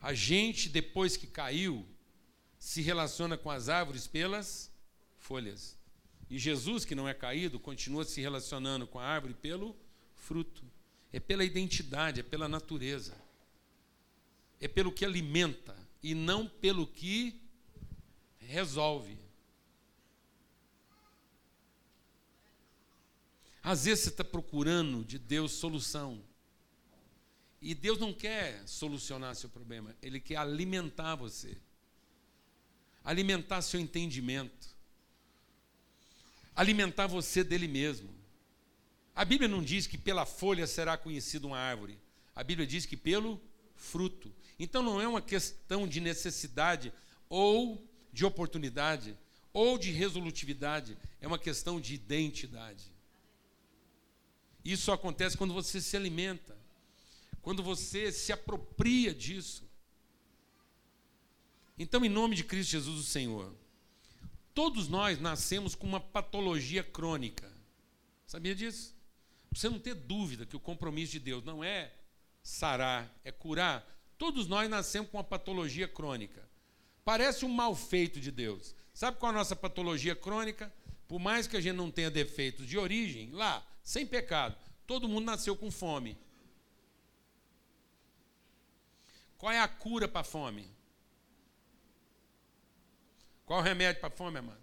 A 0.00 0.14
gente, 0.14 0.70
depois 0.70 1.14
que 1.14 1.26
caiu, 1.26 1.86
se 2.58 2.80
relaciona 2.80 3.36
com 3.36 3.50
as 3.50 3.68
árvores 3.68 4.06
pelas 4.06 4.72
folhas. 5.18 5.76
E 6.30 6.38
Jesus, 6.38 6.86
que 6.86 6.94
não 6.94 7.06
é 7.06 7.12
caído, 7.12 7.60
continua 7.60 8.06
se 8.06 8.18
relacionando 8.22 8.86
com 8.86 8.98
a 8.98 9.04
árvore 9.04 9.34
pelo 9.34 9.76
fruto. 10.14 10.64
É 11.12 11.20
pela 11.20 11.44
identidade, 11.44 12.20
é 12.20 12.22
pela 12.22 12.48
natureza. 12.48 13.27
É 14.60 14.66
pelo 14.68 14.92
que 14.92 15.04
alimenta 15.04 15.76
e 16.02 16.14
não 16.14 16.48
pelo 16.48 16.86
que 16.86 17.40
resolve. 18.38 19.18
Às 23.62 23.84
vezes 23.84 24.04
você 24.04 24.10
está 24.10 24.24
procurando 24.24 25.04
de 25.04 25.18
Deus 25.18 25.52
solução. 25.52 26.22
E 27.60 27.74
Deus 27.74 27.98
não 27.98 28.12
quer 28.12 28.66
solucionar 28.66 29.34
seu 29.34 29.48
problema, 29.48 29.94
Ele 30.00 30.20
quer 30.20 30.36
alimentar 30.36 31.16
você, 31.16 31.58
alimentar 33.04 33.62
seu 33.62 33.80
entendimento 33.80 34.78
alimentar 36.58 37.06
você 37.06 37.44
dele 37.44 37.68
mesmo. 37.68 38.10
A 39.14 39.24
Bíblia 39.24 39.46
não 39.46 39.62
diz 39.62 39.86
que 39.86 39.96
pela 39.96 40.26
folha 40.26 40.66
será 40.66 40.98
conhecida 40.98 41.46
uma 41.46 41.56
árvore. 41.56 41.96
A 42.34 42.42
Bíblia 42.42 42.66
diz 42.66 42.84
que 42.84 42.96
pelo 42.96 43.40
fruto. 43.76 44.34
Então 44.58 44.82
não 44.82 45.00
é 45.00 45.06
uma 45.06 45.22
questão 45.22 45.86
de 45.86 46.00
necessidade 46.00 46.92
ou 47.28 47.86
de 48.12 48.24
oportunidade 48.24 49.16
ou 49.52 49.78
de 49.78 49.90
resolutividade, 49.90 50.96
é 51.20 51.26
uma 51.26 51.38
questão 51.38 51.80
de 51.80 51.94
identidade. 51.94 52.92
Isso 54.64 54.92
acontece 54.92 55.36
quando 55.36 55.54
você 55.54 55.80
se 55.80 55.96
alimenta, 55.96 56.56
quando 57.40 57.62
você 57.62 58.12
se 58.12 58.32
apropria 58.32 59.14
disso. 59.14 59.66
Então, 61.78 62.04
em 62.04 62.08
nome 62.08 62.34
de 62.36 62.44
Cristo 62.44 62.72
Jesus, 62.72 63.00
o 63.00 63.04
Senhor, 63.04 63.54
Todos 64.58 64.88
nós 64.88 65.20
nascemos 65.20 65.76
com 65.76 65.86
uma 65.86 66.00
patologia 66.00 66.82
crônica. 66.82 67.48
Sabia 68.26 68.56
disso? 68.56 68.92
Você 69.52 69.68
não 69.68 69.78
ter 69.78 69.94
dúvida 69.94 70.44
que 70.44 70.56
o 70.56 70.60
compromisso 70.60 71.12
de 71.12 71.20
Deus 71.20 71.44
não 71.44 71.62
é 71.62 71.94
sarar, 72.42 73.08
é 73.22 73.30
curar. 73.30 73.86
Todos 74.18 74.48
nós 74.48 74.68
nascemos 74.68 75.08
com 75.10 75.16
uma 75.16 75.24
patologia 75.24 75.86
crônica. 75.86 76.46
Parece 77.04 77.44
um 77.44 77.48
mal 77.48 77.74
feito 77.74 78.20
de 78.20 78.32
Deus. 78.32 78.74
Sabe 78.92 79.16
qual 79.16 79.30
é 79.30 79.34
a 79.34 79.38
nossa 79.38 79.54
patologia 79.54 80.16
crônica? 80.16 80.70
Por 81.06 81.20
mais 81.20 81.46
que 81.46 81.56
a 81.56 81.60
gente 81.60 81.76
não 81.76 81.90
tenha 81.90 82.10
defeitos 82.10 82.66
de 82.66 82.76
origem, 82.76 83.30
lá, 83.30 83.66
sem 83.82 84.04
pecado, 84.04 84.56
todo 84.86 85.08
mundo 85.08 85.24
nasceu 85.24 85.56
com 85.56 85.70
fome. 85.70 86.18
Qual 89.38 89.52
é 89.52 89.60
a 89.60 89.68
cura 89.68 90.08
para 90.08 90.22
a 90.22 90.24
fome? 90.24 90.68
Qual 93.46 93.60
o 93.60 93.62
remédio 93.62 94.00
para 94.00 94.12
a 94.12 94.16
fome, 94.16 94.38
amado? 94.38 94.60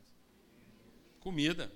Comida. 1.22 1.72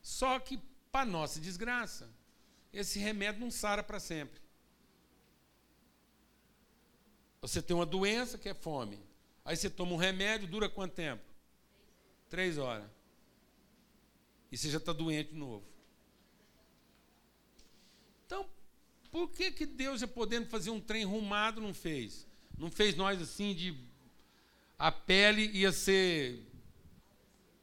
Só 0.00 0.40
que, 0.40 0.58
para 0.90 1.04
nossa 1.04 1.38
desgraça, 1.38 2.10
esse 2.72 2.98
remédio 2.98 3.42
não 3.42 3.50
sara 3.50 3.82
para 3.82 4.00
sempre. 4.00 4.40
Você 7.42 7.62
tem 7.62 7.74
uma 7.74 7.86
doença 7.86 8.36
que 8.36 8.48
é 8.48 8.54
fome. 8.54 8.98
Aí 9.44 9.56
você 9.56 9.70
toma 9.70 9.92
um 9.92 9.96
remédio, 9.96 10.46
dura 10.46 10.68
quanto 10.68 10.94
tempo? 10.94 11.22
Três 12.28 12.58
horas. 12.58 12.88
E 14.52 14.56
você 14.56 14.70
já 14.70 14.78
está 14.78 14.92
doente 14.92 15.30
de 15.30 15.36
novo. 15.36 15.64
Então, 18.26 18.48
Por 19.10 19.28
que, 19.30 19.50
que 19.50 19.66
Deus, 19.66 20.02
é 20.02 20.06
podendo 20.06 20.46
fazer 20.48 20.70
um 20.70 20.80
trem 20.80 21.04
rumado, 21.04 21.60
não 21.60 21.74
fez? 21.74 22.26
Não 22.56 22.70
fez 22.70 22.94
nós 22.94 23.20
assim 23.20 23.54
de. 23.54 23.76
A 24.78 24.92
pele 24.92 25.46
ia 25.46 25.72
ser. 25.72 26.46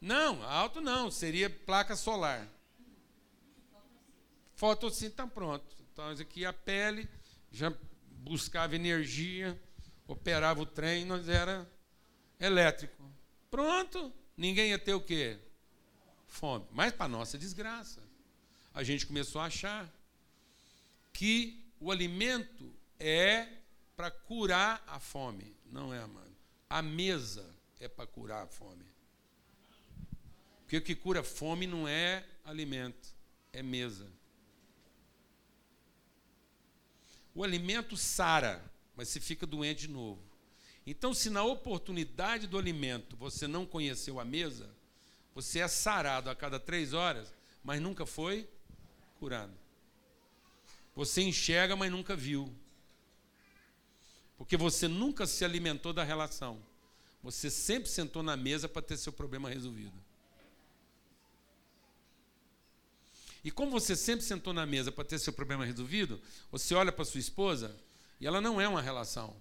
Não, 0.01 0.43
alto 0.43 0.81
não, 0.81 1.09
seria 1.09 1.49
placa 1.49 1.95
solar. 1.95 2.47
Fotossíntese 4.55 5.07
está 5.07 5.25
pronto. 5.25 5.65
Então, 5.91 6.09
aqui 6.09 6.45
a 6.45 6.51
pele 6.51 7.07
já 7.51 7.73
buscava 8.17 8.75
energia, 8.75 9.59
operava 10.07 10.61
o 10.61 10.65
trem, 10.65 11.05
nós 11.05 11.27
era 11.27 11.69
elétrico. 12.39 13.03
Pronto, 13.49 14.13
ninguém 14.35 14.69
ia 14.69 14.79
ter 14.79 14.93
o 14.93 15.01
quê? 15.01 15.37
Fome. 16.27 16.65
Mas 16.71 16.93
para 16.93 17.07
nossa 17.07 17.37
desgraça, 17.37 18.01
a 18.73 18.83
gente 18.83 19.05
começou 19.05 19.41
a 19.41 19.45
achar 19.45 19.91
que 21.13 21.65
o 21.79 21.91
alimento 21.91 22.73
é 22.99 23.47
para 23.95 24.11
curar 24.11 24.83
a 24.87 24.99
fome. 24.99 25.55
Não 25.71 25.93
é, 25.93 25.99
mano. 26.05 26.35
A 26.69 26.81
mesa 26.81 27.45
é 27.79 27.87
para 27.87 28.05
curar 28.05 28.43
a 28.43 28.47
fome. 28.47 28.85
Porque 30.61 30.77
o 30.77 30.81
que 30.81 30.95
cura 30.95 31.23
fome 31.23 31.65
não 31.65 31.87
é 31.87 32.25
alimento, 32.43 33.15
é 33.53 33.63
mesa. 33.63 34.11
O 37.33 37.43
alimento 37.43 37.95
sara, 37.95 38.63
mas 38.97 39.07
se 39.09 39.19
fica 39.19 39.45
doente 39.45 39.81
de 39.81 39.89
novo. 39.89 40.19
Então, 40.85 41.13
se 41.13 41.29
na 41.29 41.43
oportunidade 41.43 42.47
do 42.47 42.57
alimento 42.57 43.15
você 43.15 43.47
não 43.47 43.65
conheceu 43.65 44.19
a 44.19 44.25
mesa, 44.25 44.69
você 45.35 45.59
é 45.59 45.67
sarado 45.67 46.31
a 46.31 46.35
cada 46.35 46.59
três 46.59 46.93
horas, 46.93 47.31
mas 47.63 47.79
nunca 47.79 48.07
foi 48.07 48.49
curado. 49.19 49.53
Você 50.95 51.21
enxerga, 51.21 51.75
mas 51.75 51.91
nunca 51.91 52.15
viu. 52.15 52.51
Porque 54.35 54.57
você 54.57 54.87
nunca 54.87 55.27
se 55.27 55.45
alimentou 55.45 55.93
da 55.93 56.03
relação. 56.03 56.59
Você 57.21 57.51
sempre 57.51 57.89
sentou 57.89 58.23
na 58.23 58.35
mesa 58.35 58.67
para 58.67 58.81
ter 58.81 58.97
seu 58.97 59.13
problema 59.13 59.49
resolvido. 59.49 59.93
E 63.43 63.51
como 63.51 63.71
você 63.71 63.95
sempre 63.95 64.25
sentou 64.25 64.53
na 64.53 64.65
mesa 64.65 64.91
para 64.91 65.03
ter 65.03 65.19
seu 65.19 65.31
problema 65.31 65.65
resolvido, 65.65 66.19
você 66.51 66.73
olha 66.73 66.91
para 66.91 67.05
sua 67.05 67.19
esposa 67.19 67.75
e 68.19 68.27
ela 68.27 68.41
não 68.41 68.59
é 68.59 68.67
uma 68.67 68.81
relação. 68.81 69.35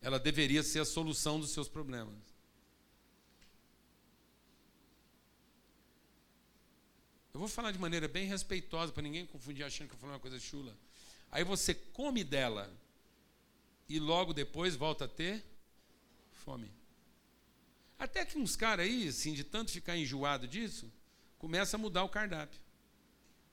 Ela 0.00 0.18
deveria 0.18 0.62
ser 0.62 0.80
a 0.80 0.84
solução 0.84 1.40
dos 1.40 1.50
seus 1.50 1.68
problemas. 1.68 2.16
Eu 7.32 7.40
vou 7.40 7.48
falar 7.48 7.70
de 7.70 7.78
maneira 7.78 8.08
bem 8.08 8.26
respeitosa 8.26 8.92
para 8.92 9.02
ninguém 9.02 9.26
confundir 9.26 9.64
achando 9.64 9.88
que 9.88 9.94
eu 9.94 9.98
falei 9.98 10.14
uma 10.14 10.20
coisa 10.20 10.40
chula. 10.40 10.76
Aí 11.30 11.44
você 11.44 11.74
come 11.74 12.24
dela 12.24 12.72
e 13.88 13.98
logo 13.98 14.32
depois 14.32 14.74
volta 14.74 15.04
a 15.04 15.08
ter 15.08 15.44
fome. 16.32 16.70
Até 17.98 18.24
que 18.24 18.38
uns 18.38 18.56
caras 18.56 18.86
aí, 18.86 19.08
assim, 19.08 19.32
de 19.32 19.44
tanto 19.44 19.70
ficar 19.70 19.96
enjoado 19.96 20.46
disso, 20.46 20.90
começa 21.38 21.76
a 21.76 21.78
mudar 21.78 22.04
o 22.04 22.08
cardápio 22.08 22.60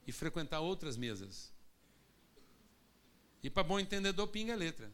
e 0.06 0.12
frequentar 0.12 0.60
outras 0.60 0.96
mesas. 0.96 1.52
E 3.42 3.50
para 3.50 3.62
bom 3.62 3.78
entendedor, 3.78 4.28
pinga 4.28 4.52
a 4.52 4.56
letra. 4.56 4.90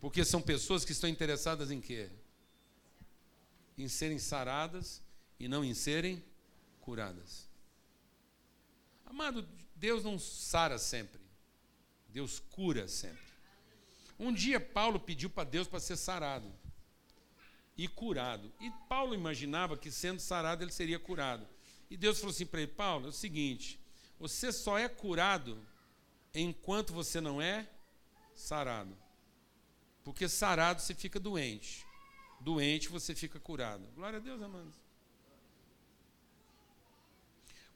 Porque 0.00 0.24
são 0.24 0.42
pessoas 0.42 0.84
que 0.84 0.92
estão 0.92 1.08
interessadas 1.08 1.70
em 1.70 1.80
quê? 1.80 2.10
Em 3.78 3.88
serem 3.88 4.18
saradas 4.18 5.02
e 5.38 5.48
não 5.48 5.64
em 5.64 5.72
serem 5.72 6.22
curadas. 6.80 7.48
Amado, 9.06 9.48
Deus 9.74 10.04
não 10.04 10.18
sara 10.18 10.78
sempre. 10.78 11.20
Deus 12.08 12.38
cura 12.38 12.86
sempre. 12.86 13.24
Um 14.18 14.32
dia 14.32 14.60
Paulo 14.60 15.00
pediu 15.00 15.28
para 15.28 15.48
Deus 15.48 15.66
para 15.66 15.80
ser 15.80 15.96
sarado 15.96 16.52
e 17.76 17.88
curado. 17.88 18.52
E 18.60 18.70
Paulo 18.88 19.14
imaginava 19.14 19.76
que 19.76 19.90
sendo 19.90 20.20
sarado 20.20 20.62
ele 20.62 20.70
seria 20.72 20.98
curado. 20.98 21.46
E 21.90 21.96
Deus 21.96 22.18
falou 22.18 22.30
assim 22.32 22.46
para 22.46 22.60
ele: 22.60 22.72
Paulo, 22.72 23.06
é 23.06 23.08
o 23.08 23.12
seguinte, 23.12 23.80
você 24.18 24.52
só 24.52 24.78
é 24.78 24.88
curado 24.88 25.58
enquanto 26.34 26.92
você 26.92 27.20
não 27.20 27.40
é 27.40 27.68
sarado. 28.34 28.96
Porque 30.02 30.28
sarado 30.28 30.80
você 30.80 30.94
fica 30.94 31.18
doente. 31.18 31.84
Doente 32.40 32.88
você 32.88 33.14
fica 33.14 33.40
curado. 33.40 33.86
Glória 33.94 34.18
a 34.18 34.22
Deus, 34.22 34.42
amados. 34.42 34.74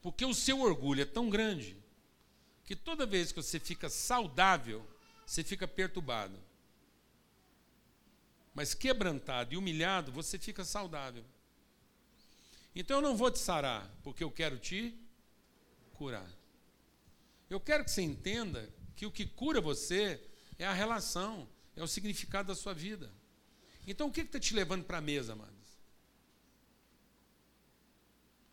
Porque 0.01 0.25
o 0.25 0.33
seu 0.33 0.61
orgulho 0.61 1.01
é 1.01 1.05
tão 1.05 1.29
grande 1.29 1.75
que 2.63 2.75
toda 2.75 3.05
vez 3.05 3.31
que 3.31 3.41
você 3.41 3.59
fica 3.59 3.89
saudável, 3.89 4.87
você 5.25 5.43
fica 5.43 5.67
perturbado. 5.67 6.39
Mas 8.53 8.73
quebrantado 8.73 9.53
e 9.53 9.57
humilhado, 9.57 10.11
você 10.11 10.37
fica 10.37 10.63
saudável. 10.63 11.25
Então 12.75 12.97
eu 12.97 13.01
não 13.01 13.17
vou 13.17 13.31
te 13.31 13.39
sarar, 13.39 13.91
porque 14.03 14.23
eu 14.23 14.31
quero 14.31 14.57
te 14.57 14.95
curar. 15.99 16.29
Eu 17.49 17.59
quero 17.59 17.83
que 17.83 17.91
você 17.91 18.01
entenda 18.01 18.67
que 18.95 19.05
o 19.05 19.11
que 19.11 19.25
cura 19.25 19.59
você 19.59 20.19
é 20.57 20.65
a 20.65 20.73
relação, 20.73 21.47
é 21.75 21.83
o 21.83 21.87
significado 21.87 22.47
da 22.47 22.55
sua 22.55 22.73
vida. 22.73 23.11
Então 23.85 24.07
o 24.07 24.11
que 24.11 24.21
está 24.21 24.39
te 24.39 24.53
levando 24.53 24.85
para 24.85 24.99
a 24.99 25.01
mesa, 25.01 25.33
amados? 25.33 25.53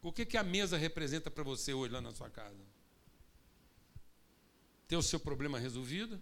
O 0.02 0.12
que, 0.12 0.26
que 0.26 0.36
a 0.36 0.42
mesa 0.42 0.76
representa 0.76 1.30
para 1.30 1.42
você 1.42 1.72
hoje 1.72 1.92
lá 1.92 2.00
na 2.00 2.12
sua 2.12 2.30
casa? 2.30 2.64
Ter 4.86 4.96
o 4.96 5.02
seu 5.02 5.18
problema 5.18 5.58
resolvido? 5.58 6.20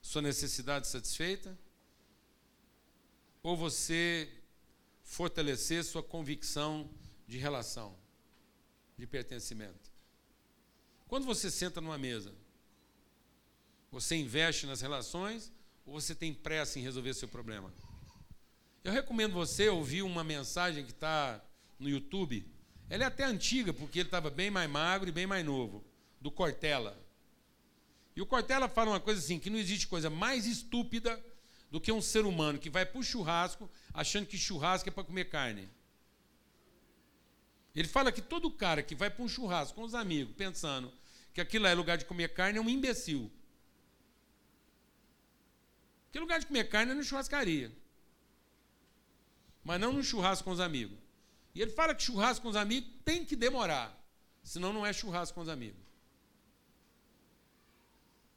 Sua 0.00 0.22
necessidade 0.22 0.88
satisfeita? 0.88 1.56
ou 3.42 3.56
você 3.56 4.30
fortalecer 5.02 5.84
sua 5.84 6.02
convicção 6.02 6.90
de 7.26 7.38
relação, 7.38 7.96
de 8.96 9.06
pertencimento. 9.06 9.87
Quando 11.08 11.24
você 11.24 11.50
senta 11.50 11.80
numa 11.80 11.96
mesa, 11.96 12.34
você 13.90 14.14
investe 14.14 14.66
nas 14.66 14.82
relações 14.82 15.50
ou 15.86 15.98
você 15.98 16.14
tem 16.14 16.34
pressa 16.34 16.78
em 16.78 16.82
resolver 16.82 17.14
seu 17.14 17.26
problema? 17.26 17.72
Eu 18.84 18.92
recomendo 18.92 19.32
você 19.32 19.70
ouvir 19.70 20.02
uma 20.02 20.22
mensagem 20.22 20.84
que 20.84 20.92
está 20.92 21.42
no 21.78 21.88
YouTube. 21.88 22.46
Ela 22.90 23.04
é 23.04 23.06
até 23.06 23.24
antiga, 23.24 23.72
porque 23.72 24.00
ele 24.00 24.08
estava 24.08 24.28
bem 24.28 24.50
mais 24.50 24.68
magro 24.68 25.08
e 25.08 25.12
bem 25.12 25.26
mais 25.26 25.44
novo, 25.44 25.82
do 26.20 26.30
Cortella. 26.30 27.02
E 28.14 28.20
o 28.20 28.26
Cortella 28.26 28.68
fala 28.68 28.90
uma 28.90 29.00
coisa 29.00 29.18
assim: 29.18 29.38
que 29.38 29.48
não 29.48 29.58
existe 29.58 29.86
coisa 29.86 30.10
mais 30.10 30.46
estúpida 30.46 31.18
do 31.70 31.80
que 31.80 31.90
um 31.90 32.02
ser 32.02 32.26
humano 32.26 32.58
que 32.58 32.68
vai 32.68 32.84
para 32.84 32.98
o 32.98 33.02
churrasco 33.02 33.70
achando 33.94 34.26
que 34.26 34.36
churrasco 34.36 34.88
é 34.90 34.92
para 34.92 35.04
comer 35.04 35.30
carne. 35.30 35.70
Ele 37.74 37.88
fala 37.88 38.12
que 38.12 38.20
todo 38.20 38.50
cara 38.50 38.82
que 38.82 38.94
vai 38.94 39.08
para 39.08 39.24
um 39.24 39.28
churrasco 39.28 39.74
com 39.74 39.82
os 39.82 39.94
amigos 39.94 40.34
pensando 40.36 40.92
que 41.38 41.42
aquilo 41.42 41.68
é 41.68 41.74
lugar 41.74 41.96
de 41.96 42.04
comer 42.04 42.34
carne 42.34 42.58
é 42.58 42.60
um 42.60 42.68
imbecil. 42.68 43.30
Porque 46.04 46.18
lugar 46.18 46.40
de 46.40 46.46
comer 46.46 46.68
carne 46.68 46.90
é 46.90 46.94
na 46.96 47.02
churrascaria. 47.04 47.70
Mas 49.62 49.80
não 49.80 49.92
no 49.92 50.02
churrasco 50.02 50.42
com 50.42 50.50
os 50.50 50.58
amigos. 50.58 50.98
E 51.54 51.62
ele 51.62 51.70
fala 51.70 51.94
que 51.94 52.02
churrasco 52.02 52.42
com 52.42 52.48
os 52.48 52.56
amigos 52.56 52.90
tem 53.04 53.24
que 53.24 53.36
demorar. 53.36 53.96
Senão 54.42 54.72
não 54.72 54.84
é 54.84 54.92
churrasco 54.92 55.36
com 55.36 55.42
os 55.42 55.48
amigos. 55.48 55.80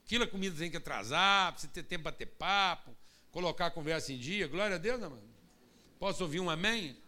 Aquilo 0.06 0.26
a 0.26 0.28
comida 0.28 0.56
tem 0.56 0.70
que 0.70 0.78
atrasar, 0.78 1.54
precisa 1.54 1.74
ter 1.74 1.82
tempo 1.82 2.04
para 2.04 2.12
ter 2.12 2.28
papo, 2.28 2.96
colocar 3.32 3.66
a 3.66 3.72
conversa 3.72 4.14
em 4.14 4.20
dia. 4.20 4.48
Glória 4.48 4.76
a 4.76 4.80
Deus, 4.80 5.02
amado. 5.02 5.24
Posso 5.98 6.22
ouvir 6.22 6.40
um 6.40 6.52
amém? 6.52 6.90
amém? 6.92 7.02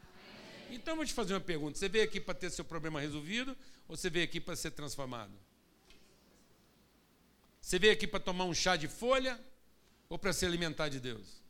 Então, 0.72 0.96
vou 0.96 1.06
te 1.06 1.14
fazer 1.14 1.36
uma 1.36 1.40
pergunta. 1.40 1.78
Você 1.78 1.88
veio 1.88 2.04
aqui 2.04 2.20
para 2.20 2.34
ter 2.34 2.50
seu 2.50 2.66
problema 2.66 3.00
resolvido 3.00 3.56
ou 3.88 3.96
você 3.96 4.10
veio 4.10 4.26
aqui 4.26 4.40
para 4.40 4.56
ser 4.56 4.72
transformado? 4.72 5.43
Você 7.64 7.80
veio 7.80 7.94
aqui 7.94 8.06
para 8.06 8.20
tomar 8.20 8.44
um 8.44 8.54
chá 8.54 8.76
de 8.76 8.90
folha 8.90 9.40
ou 10.10 10.20
para 10.20 10.34
se 10.34 10.46
alimentar 10.46 10.90
de 10.90 11.00
Deus? 11.00 11.42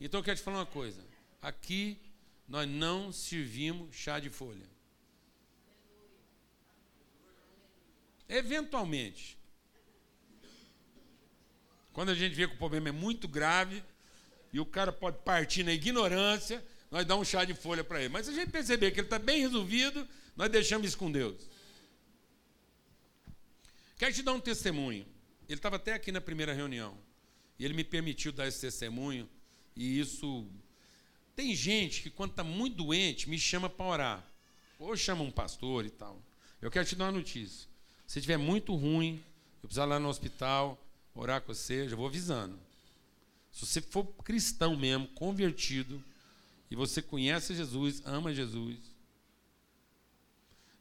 Então, 0.00 0.18
eu 0.18 0.24
quero 0.24 0.36
te 0.36 0.42
falar 0.42 0.58
uma 0.58 0.66
coisa. 0.66 1.00
Aqui, 1.40 1.96
nós 2.48 2.68
não 2.68 3.12
servimos 3.12 3.94
chá 3.94 4.18
de 4.18 4.28
folha. 4.28 4.66
Eventualmente, 8.28 9.38
quando 11.92 12.08
a 12.08 12.14
gente 12.14 12.34
vê 12.34 12.48
que 12.48 12.54
o 12.54 12.58
problema 12.58 12.88
é 12.88 12.92
muito 12.92 13.28
grave 13.28 13.80
e 14.52 14.58
o 14.58 14.66
cara 14.66 14.90
pode 14.90 15.18
partir 15.18 15.62
na 15.62 15.72
ignorância, 15.72 16.66
nós 16.90 17.06
damos 17.06 17.28
um 17.28 17.30
chá 17.30 17.44
de 17.44 17.54
folha 17.54 17.84
para 17.84 18.00
ele. 18.00 18.08
Mas 18.08 18.26
se 18.26 18.32
a 18.32 18.34
gente 18.34 18.50
perceber 18.50 18.90
que 18.90 18.98
ele 18.98 19.06
está 19.06 19.20
bem 19.20 19.40
resolvido, 19.40 20.06
nós 20.34 20.50
deixamos 20.50 20.88
isso 20.88 20.98
com 20.98 21.12
Deus. 21.12 21.55
Quero 23.96 24.14
te 24.14 24.22
dar 24.22 24.32
um 24.32 24.40
testemunho. 24.40 25.06
Ele 25.48 25.58
estava 25.58 25.76
até 25.76 25.94
aqui 25.94 26.12
na 26.12 26.20
primeira 26.20 26.52
reunião. 26.52 26.96
E 27.58 27.64
ele 27.64 27.74
me 27.74 27.84
permitiu 27.84 28.32
dar 28.32 28.46
esse 28.46 28.60
testemunho. 28.60 29.28
E 29.74 29.98
isso. 29.98 30.46
Tem 31.34 31.54
gente 31.54 32.02
que, 32.02 32.10
quando 32.10 32.30
está 32.30 32.44
muito 32.44 32.76
doente, 32.76 33.28
me 33.28 33.38
chama 33.38 33.68
para 33.68 33.86
orar. 33.86 34.32
Ou 34.78 34.96
chama 34.96 35.22
um 35.22 35.30
pastor 35.30 35.84
e 35.84 35.90
tal. 35.90 36.20
Eu 36.60 36.70
quero 36.70 36.86
te 36.86 36.96
dar 36.96 37.06
uma 37.06 37.12
notícia. 37.12 37.68
Se 38.06 38.18
estiver 38.18 38.36
muito 38.36 38.74
ruim, 38.74 39.22
eu 39.62 39.68
precisar 39.68 39.84
ir 39.84 39.88
lá 39.88 39.98
no 39.98 40.08
hospital, 40.08 40.78
orar 41.14 41.40
com 41.40 41.52
você, 41.52 41.88
já 41.88 41.96
vou 41.96 42.06
avisando. 42.06 42.58
Se 43.50 43.66
você 43.66 43.80
for 43.80 44.04
cristão 44.22 44.76
mesmo, 44.76 45.08
convertido, 45.08 46.02
e 46.70 46.76
você 46.76 47.00
conhece 47.00 47.54
Jesus, 47.54 48.02
ama 48.04 48.34
Jesus, 48.34 48.78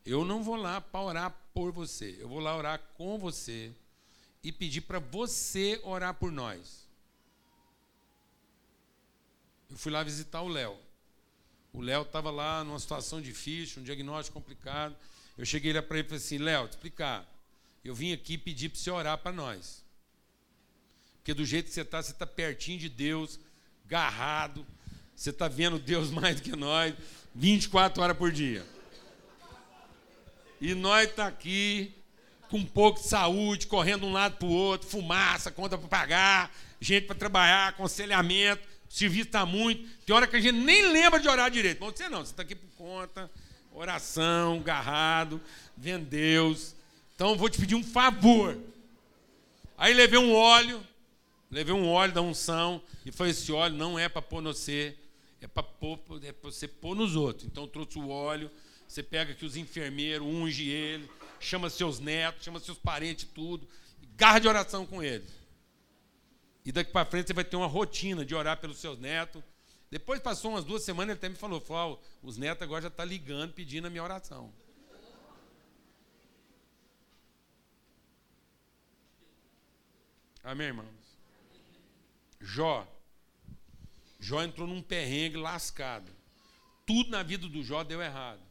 eu 0.05 0.25
não 0.25 0.43
vou 0.43 0.55
lá 0.55 0.81
para 0.81 1.01
orar 1.01 1.44
por 1.55 1.71
você. 1.71 2.17
Eu 2.19 2.27
vou 2.27 2.39
lá 2.41 2.55
orar 2.55 2.79
com 2.95 3.17
você 3.17 3.71
e 4.43 4.51
pedir 4.51 4.81
para 4.81 4.99
você 4.99 5.79
orar 5.83 6.13
por 6.13 6.31
nós. 6.31 6.85
Eu 9.69 9.77
fui 9.77 9.91
lá 9.91 10.03
visitar 10.03 10.41
o 10.41 10.49
Léo. 10.49 10.77
O 11.71 11.81
Léo 11.81 12.03
estava 12.03 12.29
lá 12.29 12.63
numa 12.63 12.77
situação 12.77 13.21
difícil, 13.21 13.81
um 13.81 13.85
diagnóstico 13.85 14.39
complicado. 14.39 14.95
Eu 15.37 15.45
cheguei 15.45 15.71
lá 15.71 15.81
para 15.81 15.97
ele 15.97 16.05
e 16.05 16.09
falei 16.09 16.23
assim: 16.23 16.37
Léo, 16.37 16.67
te 16.67 16.71
explicar. 16.71 17.25
Eu 17.83 17.95
vim 17.95 18.11
aqui 18.11 18.37
pedir 18.37 18.69
para 18.69 18.79
você 18.79 18.91
orar 18.91 19.17
para 19.17 19.31
nós. 19.31 19.83
Porque 21.17 21.33
do 21.33 21.45
jeito 21.45 21.67
que 21.67 21.73
você 21.73 21.81
está, 21.81 22.01
você 22.01 22.11
está 22.11 22.27
pertinho 22.27 22.79
de 22.79 22.89
Deus, 22.89 23.39
garrado. 23.85 24.65
Você 25.15 25.29
está 25.29 25.47
vendo 25.47 25.79
Deus 25.79 26.11
mais 26.11 26.35
do 26.35 26.41
que 26.41 26.55
nós, 26.55 26.93
24 27.33 28.03
horas 28.03 28.17
por 28.17 28.31
dia. 28.31 28.74
E 30.59 30.73
nós 30.73 31.09
está 31.09 31.27
aqui 31.27 31.93
com 32.49 32.57
um 32.57 32.65
pouco 32.65 33.01
de 33.01 33.07
saúde, 33.07 33.67
correndo 33.67 34.01
de 34.01 34.05
um 34.07 34.11
lado 34.11 34.37
para 34.37 34.47
o 34.47 34.51
outro, 34.51 34.87
fumaça, 34.87 35.51
conta 35.51 35.77
para 35.77 35.87
pagar, 35.87 36.55
gente 36.79 37.05
para 37.05 37.15
trabalhar, 37.15 37.69
aconselhamento, 37.69 38.63
o 38.89 38.93
serviço 38.93 39.27
está 39.27 39.45
muito. 39.45 39.87
Tem 40.05 40.15
hora 40.15 40.27
que 40.27 40.35
a 40.35 40.39
gente 40.39 40.57
nem 40.57 40.91
lembra 40.91 41.19
de 41.19 41.27
orar 41.27 41.49
direito. 41.49 41.79
Mas 41.83 41.95
você 41.95 42.09
não, 42.09 42.19
você 42.19 42.31
está 42.31 42.43
aqui 42.43 42.55
por 42.55 42.69
conta, 42.77 43.29
oração, 43.73 44.61
garrado, 44.61 45.41
vendo 45.75 46.05
Deus. 46.05 46.75
Então 47.15 47.35
vou 47.35 47.49
te 47.49 47.59
pedir 47.59 47.75
um 47.75 47.83
favor. 47.83 48.57
Aí 49.77 49.93
levei 49.93 50.19
um 50.19 50.33
óleo, 50.33 50.81
levei 51.51 51.73
um 51.73 51.87
óleo 51.89 52.13
da 52.13 52.21
unção, 52.21 52.81
e 53.05 53.11
foi 53.11 53.29
esse 53.29 53.51
óleo 53.51 53.75
não 53.75 53.99
é 53.99 54.07
para 54.07 54.21
pôr 54.21 54.41
no 54.41 54.53
você, 54.53 54.95
é 55.41 55.47
para 55.47 55.65
é 56.23 56.33
você 56.41 56.67
pôr 56.67 56.95
nos 56.95 57.15
outros. 57.15 57.45
Então 57.45 57.67
trouxe 57.67 57.99
o 57.99 58.09
óleo, 58.09 58.49
você 58.87 59.03
pega 59.03 59.31
aqui 59.31 59.45
os 59.45 59.55
enfermeiros, 59.55 60.25
unge 60.25 60.69
ele, 60.69 61.09
chama 61.39 61.69
seus 61.69 61.99
netos, 61.99 62.43
chama 62.43 62.59
seus 62.59 62.77
parentes, 62.77 63.27
tudo, 63.33 63.67
garra 64.15 64.39
de 64.39 64.47
oração 64.47 64.85
com 64.85 65.03
eles. 65.03 65.29
E 66.65 66.71
daqui 66.71 66.91
para 66.91 67.05
frente 67.05 67.27
você 67.27 67.33
vai 67.33 67.43
ter 67.43 67.55
uma 67.55 67.67
rotina 67.67 68.25
de 68.25 68.33
orar 68.33 68.57
pelos 68.57 68.77
seus 68.77 68.97
netos. 68.99 69.43
Depois 69.91 70.19
passou 70.19 70.51
umas 70.51 70.65
duas 70.65 70.83
semanas, 70.83 71.11
ele 71.11 71.17
até 71.17 71.29
me 71.29 71.35
falou, 71.35 71.61
falou 71.61 72.01
os 72.23 72.37
netos 72.37 72.63
agora 72.63 72.81
já 72.81 72.87
estão 72.87 73.05
tá 73.05 73.09
ligando, 73.09 73.53
pedindo 73.53 73.85
a 73.85 73.89
minha 73.89 74.03
oração. 74.03 74.51
Amém, 80.43 80.67
irmãos? 80.67 80.85
Jó. 82.39 82.87
Jó 84.19 84.43
entrou 84.43 84.67
num 84.67 84.81
perrengue 84.81 85.37
lascado. 85.37 86.11
Tudo 86.85 87.09
na 87.09 87.23
vida 87.23 87.47
do 87.47 87.63
Jó 87.63 87.83
deu 87.83 88.01
errado. 88.01 88.44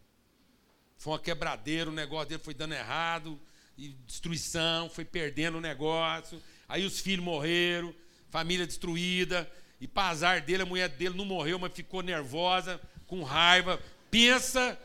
Foi 1.05 1.13
uma 1.13 1.19
quebradeira, 1.19 1.91
o 1.91 1.93
negócio 1.93 2.31
dele 2.31 2.43
foi 2.43 2.55
dando 2.55 2.73
errado, 2.73 3.39
e 3.77 3.89
destruição, 4.07 4.89
foi 4.89 5.05
perdendo 5.05 5.59
o 5.59 5.61
negócio. 5.61 6.43
Aí 6.67 6.87
os 6.87 6.99
filhos 6.99 7.23
morreram, 7.23 7.95
família 8.31 8.67
destruída. 8.67 9.47
E 9.79 9.87
para 9.87 10.09
azar 10.09 10.41
dele, 10.41 10.63
a 10.63 10.67
mulher 10.67 10.89
dele 10.89 11.15
não 11.15 11.27
morreu, 11.27 11.59
mas 11.59 11.75
ficou 11.75 12.01
nervosa, 12.01 12.81
com 13.07 13.23
raiva. 13.23 13.79
Pensa, 14.11 14.81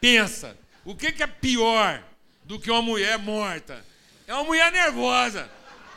pensa, 0.00 0.56
o 0.84 0.94
que, 0.94 1.08
é 1.08 1.26
pior 1.26 2.00
do 2.44 2.60
que 2.60 2.70
uma 2.70 2.80
mulher 2.80 3.18
morta? 3.18 3.84
É 4.28 4.34
uma 4.34 4.44
mulher 4.44 4.70
nervosa, 4.70 5.50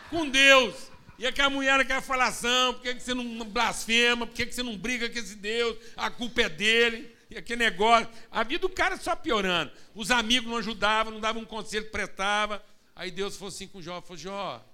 com 0.09 0.27
Deus. 0.27 0.89
E 1.19 1.27
aquela 1.27 1.51
mulher 1.51 1.77
naquela 1.77 2.01
falação, 2.01 2.73
por 2.73 2.81
que, 2.81 2.99
você 2.99 3.13
não 3.13 3.45
blasfema? 3.45 4.25
Por 4.25 4.33
que 4.33 4.51
você 4.51 4.63
não 4.63 4.75
briga 4.75 5.07
com 5.07 5.19
esse 5.19 5.35
Deus? 5.35 5.77
A 5.95 6.09
culpa 6.09 6.41
é 6.41 6.49
dele 6.49 7.20
e 7.31 7.37
aquele 7.37 7.63
negócio. 7.63 8.09
A 8.29 8.43
vida 8.43 8.59
do 8.59 8.69
cara 8.69 8.97
só 8.97 9.15
piorando. 9.15 9.71
Os 9.95 10.11
amigos 10.11 10.49
não 10.49 10.57
ajudavam, 10.57 11.13
não 11.13 11.21
davam 11.21 11.41
um 11.41 11.45
conselho, 11.45 11.89
prestava. 11.89 12.63
Aí 12.93 13.09
Deus 13.09 13.37
falou 13.37 13.47
assim 13.47 13.69
com 13.69 13.81
Jó: 13.81 14.01
falou, 14.01 14.17
Jó, 14.17 14.65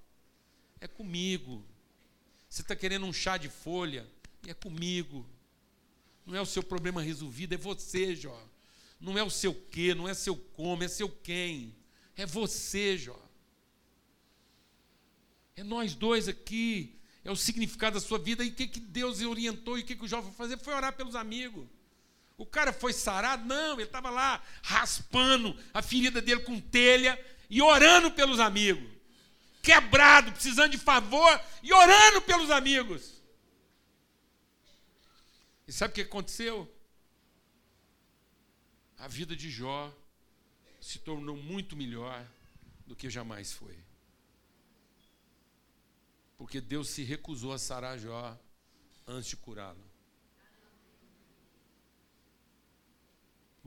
é 0.80 0.88
comigo. 0.88 1.64
Você 2.48 2.62
está 2.62 2.74
querendo 2.74 3.06
um 3.06 3.12
chá 3.12 3.36
de 3.36 3.48
folha? 3.48 4.06
E 4.44 4.50
é 4.50 4.54
comigo. 4.54 5.24
Não 6.26 6.34
é 6.34 6.40
o 6.40 6.46
seu 6.46 6.62
problema 6.62 7.00
resolvido, 7.00 7.54
é 7.54 7.56
você, 7.56 8.16
Jó. 8.16 8.38
Não 9.00 9.16
é 9.16 9.22
o 9.22 9.30
seu 9.30 9.54
quê, 9.54 9.94
não 9.94 10.08
é 10.08 10.12
seu 10.12 10.36
como, 10.36 10.82
é 10.82 10.88
seu 10.88 11.08
quem. 11.08 11.76
É 12.16 12.26
você, 12.26 12.98
Jó. 12.98 13.18
É 15.54 15.62
nós 15.62 15.94
dois 15.94 16.26
aqui. 16.26 16.98
É 17.24 17.30
o 17.30 17.36
significado 17.36 17.94
da 17.94 18.00
sua 18.00 18.18
vida. 18.18 18.42
E 18.42 18.48
o 18.48 18.54
que, 18.54 18.66
que 18.66 18.80
Deus 18.80 19.20
orientou 19.20 19.78
e 19.78 19.82
o 19.82 19.84
que, 19.84 19.94
que 19.94 20.04
o 20.04 20.08
Jó 20.08 20.20
foi 20.22 20.32
fazer? 20.32 20.58
Foi 20.58 20.74
orar 20.74 20.92
pelos 20.94 21.14
amigos. 21.14 21.77
O 22.38 22.46
cara 22.46 22.72
foi 22.72 22.92
sarado? 22.92 23.44
Não, 23.44 23.74
ele 23.74 23.82
estava 23.82 24.10
lá 24.10 24.40
raspando 24.62 25.58
a 25.74 25.82
ferida 25.82 26.22
dele 26.22 26.42
com 26.42 26.60
telha 26.60 27.22
e 27.50 27.60
orando 27.60 28.12
pelos 28.12 28.38
amigos. 28.38 28.88
Quebrado, 29.60 30.30
precisando 30.30 30.70
de 30.70 30.78
favor 30.78 31.40
e 31.64 31.72
orando 31.72 32.22
pelos 32.22 32.48
amigos. 32.52 33.20
E 35.66 35.72
sabe 35.72 35.90
o 35.90 35.94
que 35.96 36.02
aconteceu? 36.02 36.72
A 38.98 39.08
vida 39.08 39.34
de 39.34 39.50
Jó 39.50 39.92
se 40.80 41.00
tornou 41.00 41.36
muito 41.36 41.76
melhor 41.76 42.24
do 42.86 42.94
que 42.94 43.10
jamais 43.10 43.52
foi. 43.52 43.76
Porque 46.36 46.60
Deus 46.60 46.90
se 46.90 47.02
recusou 47.02 47.52
a 47.52 47.58
sarar 47.58 47.98
Jó 47.98 48.38
antes 49.08 49.28
de 49.28 49.36
curá-lo. 49.36 49.87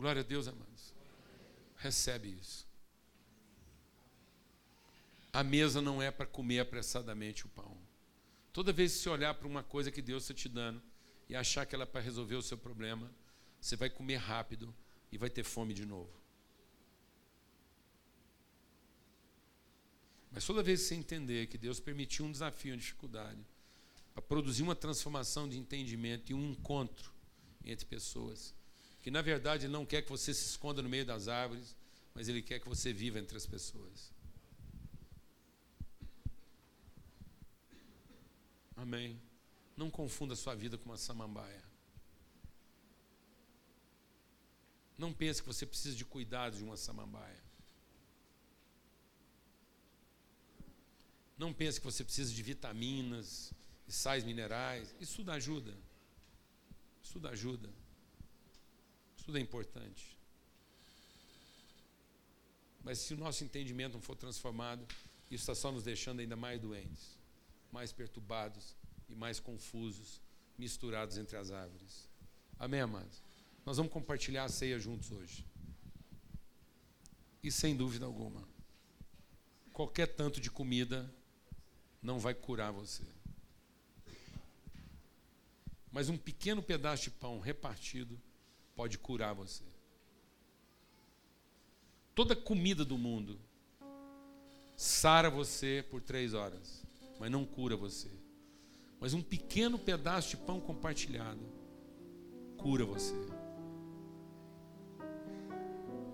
Glória 0.01 0.21
a 0.21 0.25
Deus, 0.25 0.47
amados. 0.47 0.95
Recebe 1.77 2.29
isso. 2.29 2.67
A 5.31 5.43
mesa 5.43 5.79
não 5.79 6.01
é 6.01 6.09
para 6.09 6.25
comer 6.25 6.59
apressadamente 6.59 7.45
o 7.45 7.49
pão. 7.49 7.77
Toda 8.51 8.73
vez 8.73 8.93
que 8.93 8.97
você 8.97 9.09
olhar 9.09 9.35
para 9.35 9.47
uma 9.47 9.61
coisa 9.61 9.91
que 9.91 10.01
Deus 10.01 10.23
está 10.23 10.33
te 10.33 10.49
dando 10.49 10.81
e 11.29 11.35
achar 11.35 11.67
que 11.67 11.75
ela 11.75 11.83
é 11.83 11.85
para 11.85 12.01
resolver 12.01 12.33
o 12.33 12.41
seu 12.41 12.57
problema, 12.57 13.13
você 13.59 13.75
vai 13.75 13.91
comer 13.91 14.15
rápido 14.15 14.73
e 15.11 15.19
vai 15.19 15.29
ter 15.29 15.43
fome 15.43 15.71
de 15.71 15.85
novo. 15.85 16.19
Mas 20.31 20.43
toda 20.43 20.63
vez 20.63 20.81
que 20.81 20.87
você 20.87 20.95
entender 20.95 21.45
que 21.45 21.59
Deus 21.59 21.79
permitiu 21.79 22.25
um 22.25 22.31
desafio, 22.31 22.73
uma 22.73 22.79
dificuldade, 22.79 23.45
para 24.15 24.23
produzir 24.23 24.63
uma 24.63 24.75
transformação 24.75 25.47
de 25.47 25.59
entendimento 25.59 26.31
e 26.31 26.33
um 26.33 26.49
encontro 26.53 27.13
entre 27.63 27.85
pessoas, 27.85 28.55
que 29.01 29.09
na 29.09 29.21
verdade 29.21 29.67
não 29.67 29.85
quer 29.85 30.01
que 30.03 30.09
você 30.09 30.33
se 30.33 30.45
esconda 30.45 30.81
no 30.81 30.89
meio 30.89 31.05
das 31.05 31.27
árvores, 31.27 31.75
mas 32.13 32.27
ele 32.27 32.41
quer 32.41 32.59
que 32.59 32.69
você 32.69 32.93
viva 32.93 33.19
entre 33.19 33.35
as 33.35 33.45
pessoas. 33.45 34.11
Amém. 38.75 39.19
Não 39.75 39.89
confunda 39.89 40.33
a 40.33 40.37
sua 40.37 40.55
vida 40.55 40.77
com 40.77 40.85
uma 40.85 40.97
samambaia. 40.97 41.63
Não 44.97 45.11
pense 45.11 45.41
que 45.41 45.47
você 45.47 45.65
precisa 45.65 45.95
de 45.95 46.05
cuidado 46.05 46.57
de 46.57 46.63
uma 46.63 46.77
samambaia. 46.77 47.41
Não 51.37 51.51
pense 51.51 51.79
que 51.79 51.85
você 51.85 52.03
precisa 52.03 52.31
de 52.31 52.43
vitaminas 52.43 53.51
e 53.87 53.91
sais 53.91 54.23
minerais. 54.23 54.93
Isso 54.99 55.15
tudo 55.17 55.31
ajuda. 55.31 55.75
Isso 57.01 57.13
tudo 57.13 57.27
ajuda. 57.29 57.80
Tudo 59.31 59.37
é 59.37 59.41
importante. 59.43 60.17
Mas 62.83 62.97
se 62.99 63.13
o 63.13 63.17
nosso 63.17 63.45
entendimento 63.45 63.93
não 63.93 64.01
for 64.01 64.13
transformado, 64.13 64.85
isso 65.27 65.43
está 65.43 65.55
só 65.55 65.71
nos 65.71 65.83
deixando 65.83 66.19
ainda 66.19 66.35
mais 66.35 66.59
doentes, 66.59 67.17
mais 67.71 67.93
perturbados 67.93 68.75
e 69.07 69.15
mais 69.15 69.39
confusos, 69.39 70.19
misturados 70.57 71.17
entre 71.17 71.37
as 71.37 71.49
árvores. 71.49 72.09
Amém, 72.59 72.81
amados? 72.81 73.23
Nós 73.65 73.77
vamos 73.77 73.93
compartilhar 73.93 74.43
a 74.43 74.49
ceia 74.49 74.77
juntos 74.77 75.13
hoje. 75.13 75.45
E 77.41 77.49
sem 77.49 77.73
dúvida 77.73 78.05
alguma, 78.05 78.45
qualquer 79.71 80.07
tanto 80.07 80.41
de 80.41 80.51
comida 80.51 81.09
não 82.03 82.19
vai 82.19 82.33
curar 82.33 82.73
você. 82.73 83.05
Mas 85.89 86.09
um 86.09 86.17
pequeno 86.17 86.61
pedaço 86.61 87.03
de 87.03 87.11
pão 87.11 87.39
repartido 87.39 88.19
pode 88.81 88.97
curar 88.97 89.35
você. 89.35 89.61
Toda 92.15 92.35
comida 92.35 92.83
do 92.83 92.97
mundo 92.97 93.39
sara 94.75 95.29
você 95.29 95.85
por 95.87 96.01
três 96.01 96.33
horas, 96.33 96.83
mas 97.19 97.29
não 97.29 97.45
cura 97.45 97.75
você. 97.75 98.09
Mas 98.99 99.13
um 99.13 99.21
pequeno 99.21 99.77
pedaço 99.77 100.31
de 100.31 100.37
pão 100.37 100.59
compartilhado 100.59 101.41
cura 102.57 102.83
você. 102.83 103.13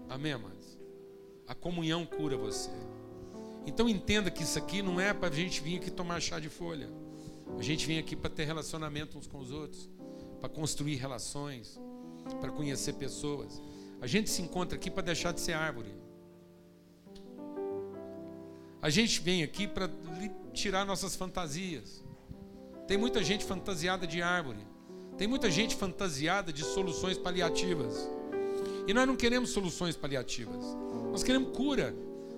Amém, 0.09 0.33
amados? 0.33 0.77
A 1.47 1.55
comunhão 1.55 2.05
cura 2.05 2.35
você. 2.35 2.71
Então 3.65 3.87
entenda 3.87 4.29
que 4.29 4.43
isso 4.43 4.59
aqui 4.59 4.81
não 4.81 4.99
é 4.99 5.13
para 5.13 5.29
a 5.29 5.37
gente 5.37 5.61
vir 5.61 5.77
aqui 5.77 5.89
tomar 5.89 6.19
chá 6.19 6.37
de 6.37 6.49
folha. 6.49 6.89
A 7.57 7.61
gente 7.61 7.87
vem 7.87 7.97
aqui 7.97 8.13
para 8.13 8.29
ter 8.29 8.43
relacionamento 8.43 9.17
uns 9.17 9.25
com 9.25 9.39
os 9.39 9.51
outros, 9.51 9.89
para 10.41 10.49
construir 10.49 10.95
relações, 10.95 11.79
para 12.35 12.51
conhecer 12.51 12.93
pessoas. 12.93 13.61
A 14.01 14.07
gente 14.07 14.29
se 14.29 14.41
encontra 14.41 14.77
aqui 14.77 14.91
para 14.91 15.03
deixar 15.03 15.31
de 15.31 15.41
ser 15.41 15.53
árvore. 15.53 15.93
A 18.81 18.89
gente 18.89 19.19
vem 19.21 19.43
aqui 19.43 19.67
para 19.67 19.89
tirar 20.53 20.85
nossas 20.85 21.15
fantasias. 21.15 22.03
Tem 22.87 22.97
muita 22.97 23.23
gente 23.23 23.43
fantasiada 23.43 24.05
de 24.05 24.21
árvore. 24.21 24.59
Tem 25.17 25.27
muita 25.27 25.49
gente 25.49 25.75
fantasiada 25.75 26.53
de 26.53 26.63
soluções 26.63 27.17
paliativas. 27.17 28.09
E 28.87 28.93
nós 28.93 29.07
não 29.07 29.15
queremos 29.15 29.49
soluções 29.49 29.95
paliativas. 29.95 30.63
Nós 31.11 31.23
queremos 31.23 31.55
cura. 31.55 31.93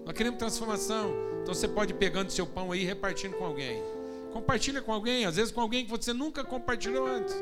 Nós 0.05 0.15
queremos 0.15 0.39
transformação. 0.39 1.13
Então 1.43 1.53
você 1.53 1.67
pode 1.67 1.93
ir 1.93 1.97
pegando 1.97 2.31
seu 2.31 2.47
pão 2.47 2.71
aí 2.71 2.81
e 2.81 2.85
repartindo 2.85 3.35
com 3.35 3.45
alguém. 3.45 3.81
Compartilha 4.31 4.81
com 4.81 4.93
alguém, 4.93 5.25
às 5.25 5.35
vezes 5.35 5.51
com 5.51 5.59
alguém 5.61 5.83
que 5.85 5.91
você 5.91 6.13
nunca 6.13 6.43
compartilhou 6.43 7.05
antes. 7.05 7.35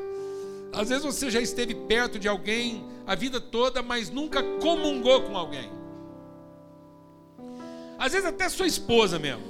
Às 0.72 0.88
vezes 0.88 1.04
você 1.04 1.30
já 1.30 1.40
esteve 1.40 1.74
perto 1.74 2.18
de 2.18 2.28
alguém 2.28 2.84
a 3.06 3.14
vida 3.14 3.40
toda, 3.40 3.82
mas 3.82 4.10
nunca 4.10 4.42
comungou 4.60 5.22
com 5.22 5.36
alguém. 5.36 5.70
Às 7.98 8.12
vezes 8.12 8.26
até 8.26 8.48
sua 8.48 8.66
esposa 8.66 9.18
mesmo. 9.18 9.44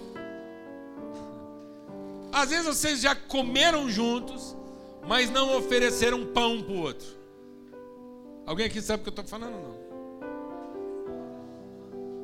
Às 2.32 2.50
vezes 2.50 2.66
vocês 2.66 3.00
já 3.00 3.14
comeram 3.14 3.88
juntos, 3.90 4.56
mas 5.06 5.30
não 5.30 5.56
ofereceram 5.56 6.26
pão 6.26 6.54
um 6.54 6.62
para 6.62 6.72
o 6.72 6.80
outro. 6.80 7.08
Alguém 8.46 8.66
aqui 8.66 8.80
sabe 8.80 9.00
o 9.00 9.02
que 9.04 9.08
eu 9.08 9.22
estou 9.22 9.24
falando 9.24 9.52
não? 9.52 9.78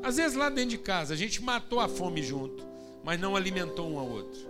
Às 0.02 0.16
vezes 0.16 0.37
lá 0.37 0.48
dentro 0.48 0.70
de 0.70 0.78
casa 0.78 1.14
a 1.14 1.16
gente 1.16 1.42
matou 1.42 1.80
a 1.80 1.88
fome 1.88 2.22
junto, 2.22 2.64
mas 3.02 3.18
não 3.18 3.35
alimentou 3.35 3.90
um 3.90 3.98
ao 3.98 4.09
outro. 4.09 4.40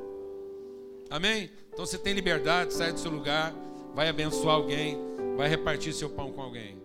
Amém? 1.08 1.50
Então 1.72 1.86
você 1.86 1.96
tem 1.96 2.12
liberdade, 2.12 2.74
sai 2.74 2.92
do 2.92 2.98
seu 2.98 3.10
lugar, 3.10 3.54
vai 3.94 4.08
abençoar 4.08 4.56
alguém, 4.56 4.98
vai 5.36 5.48
repartir 5.48 5.92
seu 5.92 6.10
pão 6.10 6.32
com 6.32 6.42
alguém. 6.42 6.83